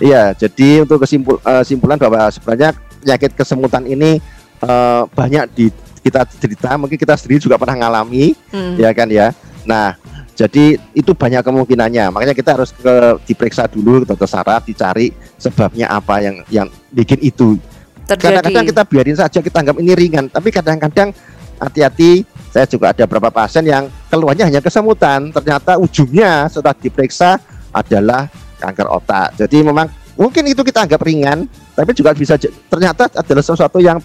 [0.00, 0.22] iya.
[0.32, 4.18] Jadi untuk kesimpul, eh, kesimpulan bahwa sebenarnya penyakit kesemutan ini
[4.56, 5.68] eh, banyak di
[6.00, 8.80] kita cerita, mungkin kita sendiri juga pernah ngalami, Hmm.
[8.80, 9.36] ya kan ya.
[9.68, 9.92] Nah,
[10.32, 12.08] jadi itu banyak kemungkinannya.
[12.08, 17.20] Makanya kita harus ke diperiksa dulu ke dokter saraf, dicari sebabnya apa yang yang bikin
[17.20, 17.60] itu.
[18.06, 21.10] Kadang-kadang kita biarin saja kita anggap ini ringan, tapi kadang-kadang
[21.58, 22.22] hati-hati.
[22.56, 27.36] Saya juga ada beberapa pasien yang keluarnya hanya kesemutan, ternyata ujungnya setelah diperiksa
[27.68, 29.36] adalah kanker otak.
[29.36, 29.84] Jadi memang
[30.16, 31.44] mungkin itu kita anggap ringan,
[31.76, 34.00] tapi juga bisa ternyata adalah sesuatu yang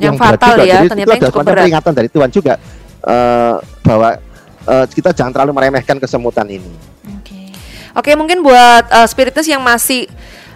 [0.00, 0.64] Yang berat fatal juga.
[0.64, 2.54] ya, Jadi ternyata itu yang adalah peringatan dari Tuhan juga
[3.04, 4.10] eh, bahwa
[4.64, 6.72] eh, kita jangan terlalu meremehkan kesemutan ini.
[7.20, 7.52] Oke.
[7.92, 10.08] Oke, mungkin buat uh, spiritus yang masih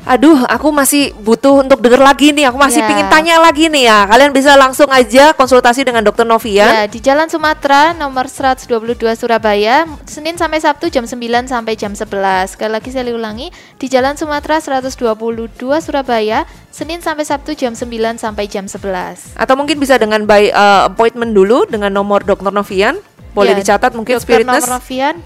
[0.04, 2.52] Aduh, aku masih butuh untuk denger lagi nih.
[2.52, 2.88] Aku masih Ya.
[2.92, 4.04] pingin tanya lagi nih ya.
[4.04, 6.68] Kalian bisa langsung aja konsultasi dengan Dokter Novian.
[6.68, 12.52] Ya, di Jalan Sumatera nomor 122 Surabaya, Senin sampai Sabtu jam 9 sampai jam 11.
[12.52, 13.48] Sekali lagi saya ulangi,
[13.80, 19.32] di Jalan Sumatera 122 Surabaya, Senin sampai Sabtu jam 9 sampai jam 11.
[19.40, 23.00] Atau mungkin bisa dengan by uh, appointment dulu dengan nomor Dokter Novian.
[23.32, 24.68] Boleh Ya, dicatat mungkin Dokter spiritness.
[24.68, 25.16] Nomor Novian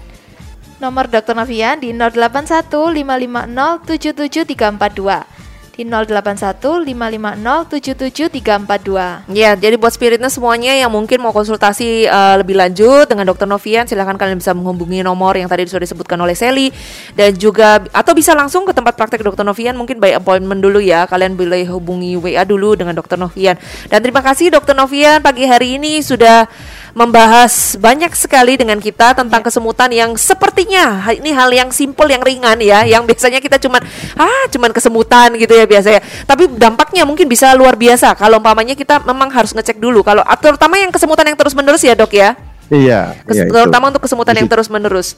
[0.79, 5.75] Nomor Dokter Novian di 081 550 77342.
[5.75, 9.27] Di 081 550 77342.
[9.35, 13.91] Ya, jadi buat spiritness semuanya yang mungkin mau konsultasi uh, lebih lanjut dengan Dokter Novian,
[13.91, 16.71] silahkan kalian bisa menghubungi nomor yang tadi sudah disebutkan oleh Sally
[17.11, 21.03] dan juga atau bisa langsung ke tempat praktek Dokter Novian mungkin by appointment dulu ya.
[21.11, 23.59] Kalian boleh hubungi WA dulu dengan Dokter Novian.
[23.91, 26.47] Dan terima kasih Dokter Novian pagi hari ini sudah
[26.93, 32.57] membahas banyak sekali dengan kita tentang kesemutan yang sepertinya ini hal yang simple yang ringan
[32.59, 33.81] ya, yang biasanya kita cuman
[34.17, 36.01] ah cuman kesemutan gitu ya biasanya.
[36.25, 40.37] Tapi dampaknya mungkin bisa luar biasa kalau umpamanya kita memang harus ngecek dulu kalau ah,
[40.37, 42.29] terutama yang kesemutan yang terus-menerus ya, Dok ya.
[42.69, 43.53] Iya, Kes- iya, itu.
[43.53, 45.17] terutama untuk kesemutan yang terus-menerus.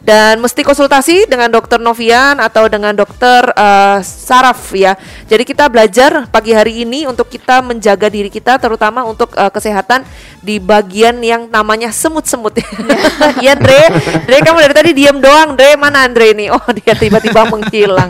[0.00, 4.96] Dan mesti konsultasi dengan dokter Novian atau dengan dokter eh, saraf ya.
[5.28, 10.08] Jadi kita belajar pagi hari ini untuk kita menjaga diri kita terutama untuk eh, kesehatan
[10.40, 12.64] di bagian yang namanya semut-semut.
[13.44, 13.92] ya Dre,
[14.24, 15.52] Dre kamu dari tadi diam doang.
[15.52, 16.48] Dre mana Andre ini?
[16.48, 18.08] Oh dia tiba-tiba menghilang.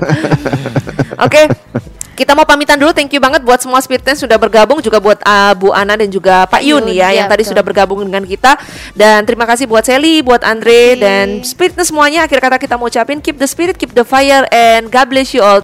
[1.19, 1.51] Oke.
[2.21, 5.57] Kita mau pamitan dulu, thank you banget buat semua Spiritness sudah bergabung juga buat uh,
[5.57, 7.57] Bu Ana dan juga Pak Yun Yun, ya ya, yang tadi betul.
[7.57, 8.61] sudah bergabung dengan kita
[8.93, 11.01] dan terima kasih buat Sally, buat Andre Oke.
[11.01, 14.93] dan Spiritness semuanya akhir kata kita mau ucapin keep the spirit, keep the fire and
[14.93, 15.57] God bless you all.